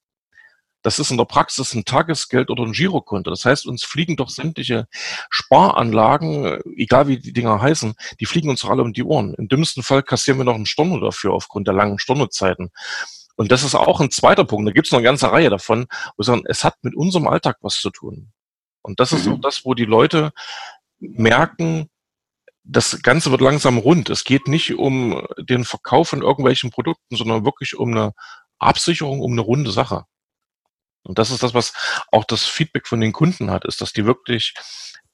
Das 0.83 0.99
ist 0.99 1.11
in 1.11 1.17
der 1.17 1.25
Praxis 1.25 1.73
ein 1.73 1.85
Tagesgeld 1.85 2.49
oder 2.49 2.63
ein 2.63 2.73
Girokonto. 2.73 3.29
Das 3.29 3.45
heißt, 3.45 3.65
uns 3.65 3.85
fliegen 3.85 4.17
doch 4.17 4.29
sämtliche 4.29 4.87
Sparanlagen, 5.29 6.59
egal 6.75 7.07
wie 7.07 7.19
die 7.19 7.31
Dinger 7.31 7.61
heißen, 7.61 7.95
die 8.19 8.25
fliegen 8.25 8.49
uns 8.49 8.65
alle 8.65 8.81
um 8.81 8.91
die 8.91 9.03
Ohren. 9.03 9.33
Im 9.35 9.47
dümmsten 9.47 9.81
Fall 9.81 10.03
kassieren 10.03 10.39
wir 10.39 10.43
noch 10.43 10.55
einen 10.55 10.65
Storno 10.65 10.99
dafür 10.99 11.31
aufgrund 11.31 11.67
der 11.67 11.73
langen 11.73 11.99
Stornozeiten. 11.99 12.71
Und 13.35 13.51
das 13.51 13.63
ist 13.63 13.75
auch 13.75 13.99
ein 13.99 14.11
zweiter 14.11 14.45
Punkt. 14.45 14.67
Da 14.67 14.73
gibt 14.73 14.87
es 14.87 14.91
noch 14.91 14.99
eine 14.99 15.05
ganze 15.05 15.31
Reihe 15.31 15.49
davon, 15.49 15.87
wo 16.17 16.23
sagen, 16.23 16.43
es 16.47 16.63
hat 16.63 16.75
mit 16.83 16.95
unserem 16.95 17.27
Alltag 17.27 17.57
was 17.61 17.75
zu 17.75 17.89
tun. 17.89 18.31
Und 18.81 18.99
das 18.99 19.11
ist 19.11 19.25
mhm. 19.25 19.33
auch 19.33 19.41
das, 19.41 19.65
wo 19.65 19.73
die 19.73 19.85
Leute 19.85 20.31
merken, 20.99 21.89
das 22.63 23.01
Ganze 23.01 23.31
wird 23.31 23.41
langsam 23.41 23.77
rund. 23.77 24.09
Es 24.09 24.23
geht 24.23 24.47
nicht 24.47 24.75
um 24.75 25.25
den 25.37 25.65
Verkauf 25.65 26.09
von 26.09 26.21
irgendwelchen 26.21 26.69
Produkten, 26.69 27.15
sondern 27.15 27.45
wirklich 27.45 27.75
um 27.75 27.91
eine 27.91 28.13
Absicherung, 28.59 29.19
um 29.19 29.33
eine 29.33 29.41
runde 29.41 29.71
Sache. 29.71 30.05
Und 31.03 31.19
das 31.19 31.31
ist 31.31 31.43
das, 31.43 31.53
was 31.53 31.73
auch 32.11 32.23
das 32.23 32.45
Feedback 32.45 32.87
von 32.87 33.01
den 33.01 33.11
Kunden 33.11 33.51
hat, 33.51 33.65
ist, 33.65 33.81
dass 33.81 33.91
die 33.91 34.05
wirklich 34.05 34.53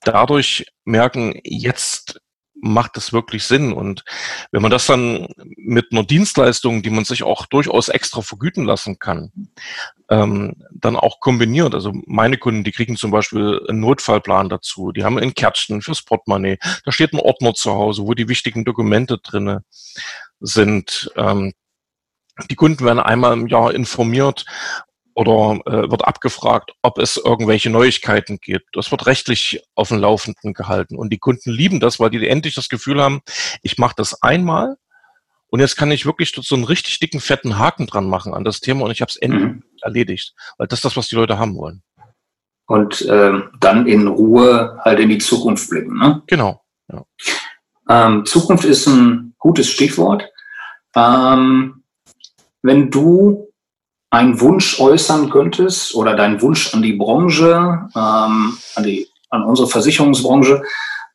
dadurch 0.01 0.65
merken, 0.85 1.39
jetzt 1.43 2.21
macht 2.61 2.97
es 2.97 3.13
wirklich 3.13 3.43
Sinn. 3.43 3.73
Und 3.73 4.03
wenn 4.51 4.61
man 4.61 4.71
das 4.71 4.85
dann 4.85 5.27
mit 5.57 5.87
einer 5.91 6.03
Dienstleistung, 6.03 6.81
die 6.81 6.89
man 6.89 7.05
sich 7.05 7.23
auch 7.23 7.45
durchaus 7.45 7.89
extra 7.89 8.21
vergüten 8.21 8.65
lassen 8.65 8.99
kann, 8.99 9.31
ähm, 10.09 10.55
dann 10.71 10.95
auch 10.95 11.19
kombiniert. 11.19 11.73
Also 11.73 11.93
meine 12.05 12.37
Kunden, 12.37 12.63
die 12.63 12.71
kriegen 12.71 12.97
zum 12.97 13.11
Beispiel 13.11 13.61
einen 13.67 13.79
Notfallplan 13.79 14.49
dazu. 14.49 14.91
Die 14.91 15.03
haben 15.03 15.17
ein 15.17 15.33
Kärtchen 15.33 15.81
fürs 15.81 16.03
Portemonnaie. 16.03 16.57
Da 16.85 16.91
steht 16.91 17.13
ein 17.13 17.19
Ordner 17.19 17.53
zu 17.53 17.71
Hause, 17.71 18.03
wo 18.03 18.13
die 18.13 18.27
wichtigen 18.27 18.65
Dokumente 18.65 19.17
drinne 19.19 19.63
sind. 20.39 21.11
Ähm, 21.15 21.53
die 22.49 22.55
Kunden 22.55 22.85
werden 22.85 22.99
einmal 22.99 23.33
im 23.33 23.47
Jahr 23.47 23.73
informiert, 23.73 24.45
oder 25.19 25.59
äh, 25.65 25.91
wird 25.91 26.07
abgefragt, 26.07 26.71
ob 26.81 26.97
es 26.97 27.17
irgendwelche 27.17 27.69
Neuigkeiten 27.69 28.37
gibt. 28.41 28.69
Das 28.71 28.89
wird 28.89 29.05
rechtlich 29.05 29.61
auf 29.75 29.89
dem 29.89 29.97
Laufenden 29.97 30.53
gehalten. 30.53 30.95
Und 30.95 31.11
die 31.11 31.17
Kunden 31.17 31.51
lieben 31.51 31.81
das, 31.81 31.99
weil 31.99 32.09
die 32.09 32.25
endlich 32.25 32.55
das 32.55 32.69
Gefühl 32.69 33.01
haben, 33.01 33.19
ich 33.61 33.77
mache 33.77 33.95
das 33.97 34.23
einmal 34.23 34.77
und 35.47 35.59
jetzt 35.59 35.75
kann 35.75 35.91
ich 35.91 36.05
wirklich 36.05 36.31
so 36.33 36.55
einen 36.55 36.63
richtig 36.63 36.99
dicken, 36.99 37.19
fetten 37.19 37.59
Haken 37.59 37.85
dran 37.85 38.07
machen 38.07 38.33
an 38.33 38.45
das 38.45 38.61
Thema 38.61 38.85
und 38.85 38.91
ich 38.91 39.01
habe 39.01 39.09
es 39.09 39.17
endlich 39.17 39.43
mhm. 39.43 39.63
erledigt. 39.81 40.35
Weil 40.57 40.67
das 40.67 40.79
ist 40.79 40.85
das, 40.85 40.95
was 40.95 41.09
die 41.09 41.15
Leute 41.15 41.37
haben 41.37 41.57
wollen. 41.57 41.83
Und 42.67 43.05
ähm, 43.09 43.49
dann 43.59 43.87
in 43.87 44.07
Ruhe 44.07 44.79
halt 44.85 45.01
in 45.01 45.09
die 45.09 45.17
Zukunft 45.17 45.69
blicken. 45.69 45.97
Ne? 45.97 46.23
Genau. 46.27 46.61
Ja. 46.87 47.03
Ähm, 47.89 48.25
Zukunft 48.25 48.63
ist 48.63 48.87
ein 48.87 49.35
gutes 49.37 49.69
Stichwort. 49.69 50.23
Ähm, 50.95 51.83
wenn 52.61 52.89
du 52.89 53.48
einen 54.11 54.39
Wunsch 54.39 54.79
äußern 54.79 55.29
könntest 55.29 55.93
oder 55.95 56.15
deinen 56.15 56.41
Wunsch 56.41 56.73
an 56.73 56.81
die 56.81 56.93
Branche, 56.93 57.87
ähm, 57.95 58.57
an, 58.75 58.83
die, 58.83 59.07
an 59.29 59.43
unsere 59.43 59.67
Versicherungsbranche. 59.67 60.63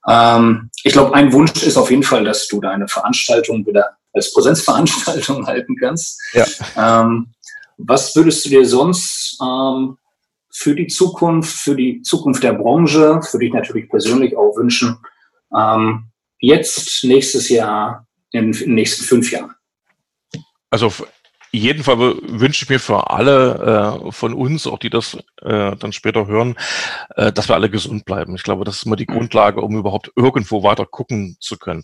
Ähm, 0.07 0.71
ich 0.85 0.93
glaube, 0.93 1.15
ein 1.15 1.33
Wunsch 1.33 1.63
ist 1.63 1.77
auf 1.77 1.91
jeden 1.91 2.03
Fall, 2.03 2.25
dass 2.25 2.47
du 2.47 2.61
deine 2.61 2.87
Veranstaltung 2.87 3.67
wieder 3.67 3.97
als 4.13 4.33
Präsenzveranstaltung 4.33 5.47
halten 5.47 5.77
kannst. 5.77 6.21
Ja. 6.33 6.47
Ähm, 6.77 7.35
was 7.79 8.15
würdest 8.15 8.45
du 8.45 8.51
dir 8.51 8.65
sonst 8.65 9.39
ähm, 9.43 9.99
für 10.53 10.77
die 10.77 10.87
Zukunft, 10.87 11.57
für 11.57 11.75
die 11.75 12.03
Zukunft 12.03 12.45
der 12.45 12.53
Branche, 12.53 13.21
für 13.23 13.39
dich 13.39 13.53
natürlich 13.53 13.89
persönlich 13.89 14.37
auch 14.37 14.57
wünschen, 14.57 14.99
ähm, 15.57 16.11
jetzt, 16.39 17.03
nächstes 17.03 17.49
Jahr, 17.49 18.07
in 18.31 18.53
den 18.53 18.75
nächsten 18.75 19.05
fünf 19.05 19.33
Jahren? 19.33 19.53
Also 20.71 20.93
jeden 21.57 21.85
Fall 21.85 21.99
wünsche 21.99 22.65
ich 22.65 22.69
mir 22.69 22.81
für 22.81 23.11
alle 23.11 24.03
äh, 24.07 24.13
von 24.13 24.35
uns, 24.35 24.67
auch 24.67 24.79
die 24.79 24.91
das 24.91 25.17
äh, 25.43 25.77
dann 25.77 25.93
später 25.93 26.27
hören, 26.27 26.57
äh, 27.17 27.33
dass 27.33 27.49
wir 27.49 27.55
alle 27.55 27.71
gesund 27.71 28.05
bleiben. 28.05 28.35
Ich 28.35 28.43
glaube, 28.43 28.65
das 28.65 28.77
ist 28.77 28.87
immer 28.87 28.97
die 28.97 29.07
mhm. 29.09 29.15
Grundlage, 29.15 29.61
um 29.61 29.77
überhaupt 29.77 30.11
irgendwo 30.17 30.63
weiter 30.63 30.87
gucken 30.87 31.37
zu 31.41 31.57
können. 31.57 31.83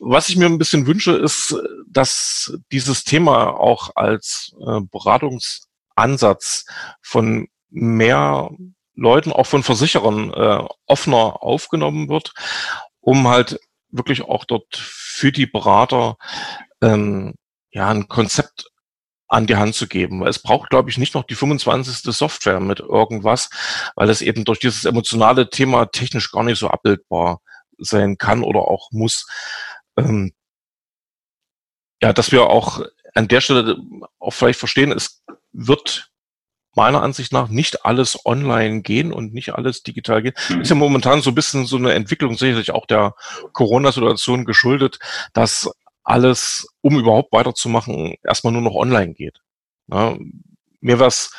Was 0.00 0.28
ich 0.28 0.36
mir 0.36 0.46
ein 0.46 0.58
bisschen 0.58 0.86
wünsche, 0.86 1.12
ist, 1.12 1.56
dass 1.88 2.56
dieses 2.70 3.04
Thema 3.04 3.48
auch 3.58 3.90
als 3.96 4.54
äh, 4.60 4.80
Beratungsansatz 4.80 6.64
von 7.02 7.48
mehr 7.70 8.50
Leuten, 8.94 9.32
auch 9.32 9.46
von 9.46 9.62
Versicherern, 9.62 10.32
äh, 10.32 10.64
offener 10.86 11.42
aufgenommen 11.42 12.08
wird, 12.08 12.32
um 13.00 13.28
halt 13.28 13.58
wirklich 13.90 14.22
auch 14.22 14.44
dort 14.44 14.76
für 14.76 15.32
die 15.32 15.46
Berater 15.46 16.16
ähm, 16.80 17.34
ja 17.70 17.88
ein 17.88 18.08
Konzept 18.08 18.70
an 19.28 19.46
die 19.46 19.56
Hand 19.56 19.74
zu 19.74 19.86
geben. 19.86 20.26
Es 20.26 20.38
braucht, 20.38 20.70
glaube 20.70 20.90
ich, 20.90 20.98
nicht 20.98 21.14
noch 21.14 21.24
die 21.24 21.34
25. 21.34 22.14
Software 22.14 22.60
mit 22.60 22.80
irgendwas, 22.80 23.50
weil 23.94 24.08
es 24.08 24.22
eben 24.22 24.44
durch 24.44 24.58
dieses 24.58 24.84
emotionale 24.84 25.50
Thema 25.50 25.86
technisch 25.86 26.32
gar 26.32 26.44
nicht 26.44 26.58
so 26.58 26.68
abbildbar 26.68 27.40
sein 27.78 28.18
kann 28.18 28.42
oder 28.42 28.60
auch 28.60 28.90
muss. 28.90 29.26
Ähm, 29.96 30.32
ja, 32.00 32.12
dass 32.12 32.32
wir 32.32 32.44
auch 32.48 32.82
an 33.14 33.28
der 33.28 33.40
Stelle 33.40 33.76
auch 34.18 34.30
vielleicht 34.30 34.58
verstehen, 34.58 34.92
es 34.92 35.22
wird 35.52 36.10
meiner 36.74 37.02
Ansicht 37.02 37.32
nach 37.32 37.48
nicht 37.48 37.84
alles 37.84 38.24
online 38.24 38.82
gehen 38.82 39.12
und 39.12 39.34
nicht 39.34 39.54
alles 39.54 39.82
digital 39.82 40.22
gehen. 40.22 40.34
Mhm. 40.48 40.60
Ist 40.60 40.68
ja 40.68 40.76
momentan 40.76 41.20
so 41.22 41.30
ein 41.30 41.34
bisschen 41.34 41.66
so 41.66 41.76
eine 41.76 41.92
Entwicklung, 41.92 42.36
sicherlich 42.36 42.70
auch 42.70 42.86
der 42.86 43.14
Corona-Situation 43.52 44.44
geschuldet, 44.44 44.98
dass 45.32 45.70
alles, 46.08 46.66
um 46.80 46.98
überhaupt 46.98 47.32
weiterzumachen, 47.32 48.14
erstmal 48.24 48.52
nur 48.52 48.62
noch 48.62 48.74
online 48.74 49.12
geht. 49.12 49.40
Ja, 49.88 50.16
mir 50.80 50.98
wäre 50.98 51.08
es 51.08 51.32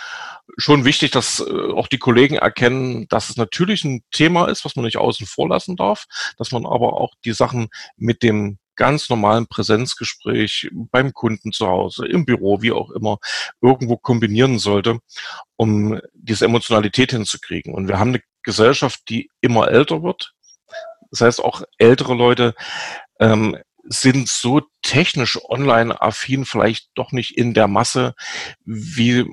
schon 0.57 0.85
wichtig, 0.85 1.11
dass 1.11 1.39
äh, 1.39 1.71
auch 1.73 1.87
die 1.87 1.97
Kollegen 1.97 2.35
erkennen, 2.35 3.07
dass 3.09 3.29
es 3.29 3.37
natürlich 3.37 3.83
ein 3.83 4.03
Thema 4.11 4.47
ist, 4.47 4.65
was 4.65 4.75
man 4.75 4.85
nicht 4.85 4.97
außen 4.97 5.25
vor 5.25 5.49
lassen 5.49 5.75
darf, 5.75 6.05
dass 6.37 6.51
man 6.51 6.65
aber 6.65 6.93
auch 6.93 7.13
die 7.25 7.33
Sachen 7.33 7.69
mit 7.97 8.21
dem 8.21 8.59
ganz 8.75 9.09
normalen 9.09 9.47
Präsenzgespräch 9.47 10.69
beim 10.71 11.13
Kunden 11.13 11.51
zu 11.51 11.67
Hause, 11.67 12.05
im 12.05 12.25
Büro, 12.25 12.61
wie 12.61 12.71
auch 12.71 12.91
immer, 12.91 13.17
irgendwo 13.61 13.97
kombinieren 13.97 14.59
sollte, 14.59 14.99
um 15.57 15.99
diese 16.13 16.45
Emotionalität 16.45 17.11
hinzukriegen. 17.11 17.73
Und 17.73 17.87
wir 17.87 17.99
haben 17.99 18.09
eine 18.09 18.21
Gesellschaft, 18.43 19.01
die 19.09 19.29
immer 19.41 19.67
älter 19.69 20.03
wird. 20.03 20.33
Das 21.11 21.21
heißt, 21.21 21.43
auch 21.43 21.63
ältere 21.77 22.13
Leute 22.13 22.53
ähm, 23.19 23.57
sind 23.89 24.29
so 24.29 24.61
technisch 24.83 25.37
online 25.49 25.99
affin 25.99 26.45
vielleicht 26.45 26.89
doch 26.95 27.11
nicht 27.11 27.37
in 27.37 27.53
der 27.53 27.67
Masse, 27.67 28.13
wie 28.63 29.25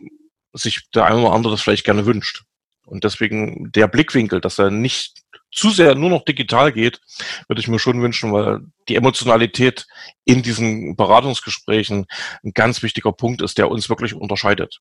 sich 0.52 0.88
der 0.94 1.04
eine 1.04 1.20
oder 1.20 1.32
andere 1.32 1.52
das 1.52 1.62
vielleicht 1.62 1.84
gerne 1.84 2.06
wünscht. 2.06 2.44
Und 2.86 3.04
deswegen 3.04 3.70
der 3.72 3.88
Blickwinkel, 3.88 4.40
dass 4.40 4.58
er 4.58 4.70
nicht 4.70 5.22
zu 5.52 5.70
sehr 5.70 5.94
nur 5.94 6.10
noch 6.10 6.24
digital 6.24 6.72
geht, 6.72 7.00
würde 7.48 7.60
ich 7.60 7.68
mir 7.68 7.78
schon 7.78 8.00
wünschen, 8.00 8.32
weil 8.32 8.60
die 8.88 8.96
Emotionalität 8.96 9.86
in 10.24 10.42
diesen 10.42 10.96
Beratungsgesprächen 10.96 12.06
ein 12.42 12.52
ganz 12.52 12.82
wichtiger 12.82 13.12
Punkt 13.12 13.42
ist, 13.42 13.58
der 13.58 13.70
uns 13.70 13.88
wirklich 13.88 14.14
unterscheidet. 14.14 14.80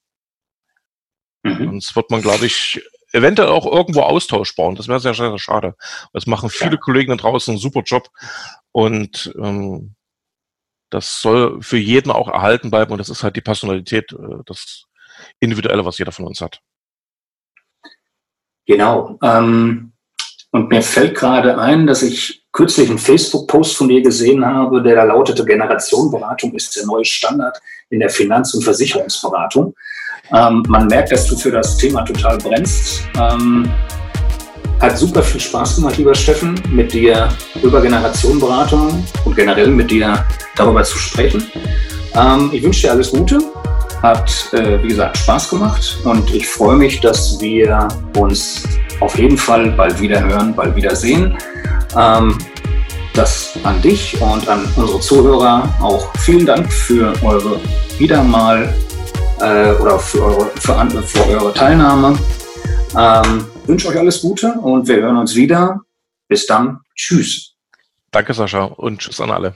Mhm. 1.43 1.65
Sonst 1.65 1.95
wird 1.95 2.11
man, 2.11 2.21
glaube 2.21 2.45
ich, 2.45 2.82
eventuell 3.12 3.49
auch 3.49 3.66
irgendwo 3.66 4.01
austauschbar 4.01 4.68
und 4.68 4.80
das 4.80 4.88
wäre 4.88 4.99
sehr, 4.99 5.14
sehr 5.14 5.38
schade. 5.38 5.76
Es 6.14 6.28
machen 6.28 6.49
viele 6.49 6.72
ja. 6.72 6.78
Kollegen 6.78 7.12
da 7.12 7.18
draußen 7.18 7.53
einen 7.53 7.60
super 7.60 7.82
Job 7.82 8.10
und 8.72 9.34
ähm, 9.41 9.95
das 10.89 11.22
soll 11.22 11.62
für 11.62 11.78
jeden 11.78 12.12
auch 12.12 12.28
erhalten 12.28 12.70
bleiben 12.72 12.91
und 12.91 12.99
das 12.99 13.10
ist 13.10 13.24
halt 13.24 13.36
die 13.36 13.41
Personalität, 13.41 14.12
äh, 14.14 14.43
das 14.45 14.86
Individuelle, 15.39 15.86
was 15.86 15.97
jeder 15.97 16.12
von 16.12 16.26
uns 16.26 16.41
hat. 16.41 16.62
Genau. 18.66 19.18
Ähm, 19.22 19.93
und 20.51 20.70
mir 20.70 20.82
fällt 20.82 21.16
gerade 21.16 21.58
ein, 21.58 21.86
dass 21.86 22.01
ich 22.01 22.45
kürzlich 22.51 22.89
einen 22.89 22.97
Facebook-Post 22.97 23.76
von 23.76 23.89
dir 23.89 24.01
gesehen 24.01 24.45
habe, 24.45 24.82
der 24.82 24.95
da 24.95 25.03
lautete, 25.03 25.43
Generationenberatung 25.43 26.53
ist 26.53 26.76
der 26.78 26.86
neue 26.86 27.03
Standard 27.03 27.62
in 27.89 27.99
der 27.99 28.10
Finanz- 28.10 28.53
und 28.53 28.64
Versicherungsberatung. 28.64 29.76
Ähm, 30.34 30.63
man 30.67 30.88
merkt, 30.88 31.11
dass 31.11 31.26
du 31.28 31.36
für 31.36 31.51
das 31.51 31.78
Thema 31.78 32.01
total 32.03 32.38
brennst. 32.38 33.03
Ähm, 33.17 33.69
hat 34.82 34.97
super 34.97 35.21
viel 35.23 35.39
Spaß 35.39 35.78
gemacht, 35.78 35.97
lieber 35.97 36.13
Steffen, 36.13 36.59
mit 36.69 36.93
dir 36.93 37.30
über 37.61 37.82
Generationenberatung 37.82 39.05
und 39.23 39.36
generell 39.36 39.67
mit 39.67 39.89
dir 39.89 40.26
darüber 40.55 40.84
zu 40.84 40.97
sprechen. 40.97 41.43
Ähm, 42.15 42.49
ich 42.51 42.63
wünsche 42.63 42.84
dir 42.84 42.91
alles 42.91 43.11
Gute. 43.11 43.39
Hat, 44.01 44.53
äh, 44.53 44.82
wie 44.84 44.89
gesagt, 44.89 45.17
Spaß 45.17 45.49
gemacht 45.49 45.97
und 46.03 46.30
ich 46.34 46.47
freue 46.47 46.76
mich, 46.76 46.99
dass 46.99 47.39
wir 47.39 47.88
uns 48.17 48.63
auf 48.99 49.17
jeden 49.17 49.38
Fall 49.38 49.71
bald 49.71 49.99
wieder 49.99 50.23
hören, 50.23 50.53
bald 50.53 50.76
wieder 50.76 50.95
sehen. 50.95 51.36
Ähm, 51.97 52.38
das 53.13 53.57
an 53.63 53.82
dich 53.82 54.19
und 54.21 54.47
an 54.47 54.67
unsere 54.76 54.99
Zuhörer 54.99 55.73
auch 55.82 56.11
vielen 56.17 56.45
Dank 56.45 56.71
für 56.71 57.13
eure 57.23 57.59
wieder 57.97 58.21
mal 58.21 58.73
äh, 59.39 59.73
oder 59.73 59.99
für 59.99 60.23
eure, 60.23 60.45
für, 60.55 61.01
für 61.03 61.25
eure 61.27 61.53
Teilnahme. 61.53 62.17
Ähm, 62.97 63.45
wünsche 63.65 63.89
euch 63.89 63.97
alles 63.97 64.21
Gute 64.21 64.53
und 64.53 64.88
wir 64.88 64.97
hören 64.97 65.17
uns 65.17 65.36
wieder. 65.36 65.81
Bis 66.27 66.45
dann. 66.45 66.79
Tschüss. 66.95 67.55
Danke, 68.11 68.33
Sascha, 68.33 68.63
und 68.63 68.99
tschüss 68.99 69.19
an 69.19 69.31
alle. 69.31 69.55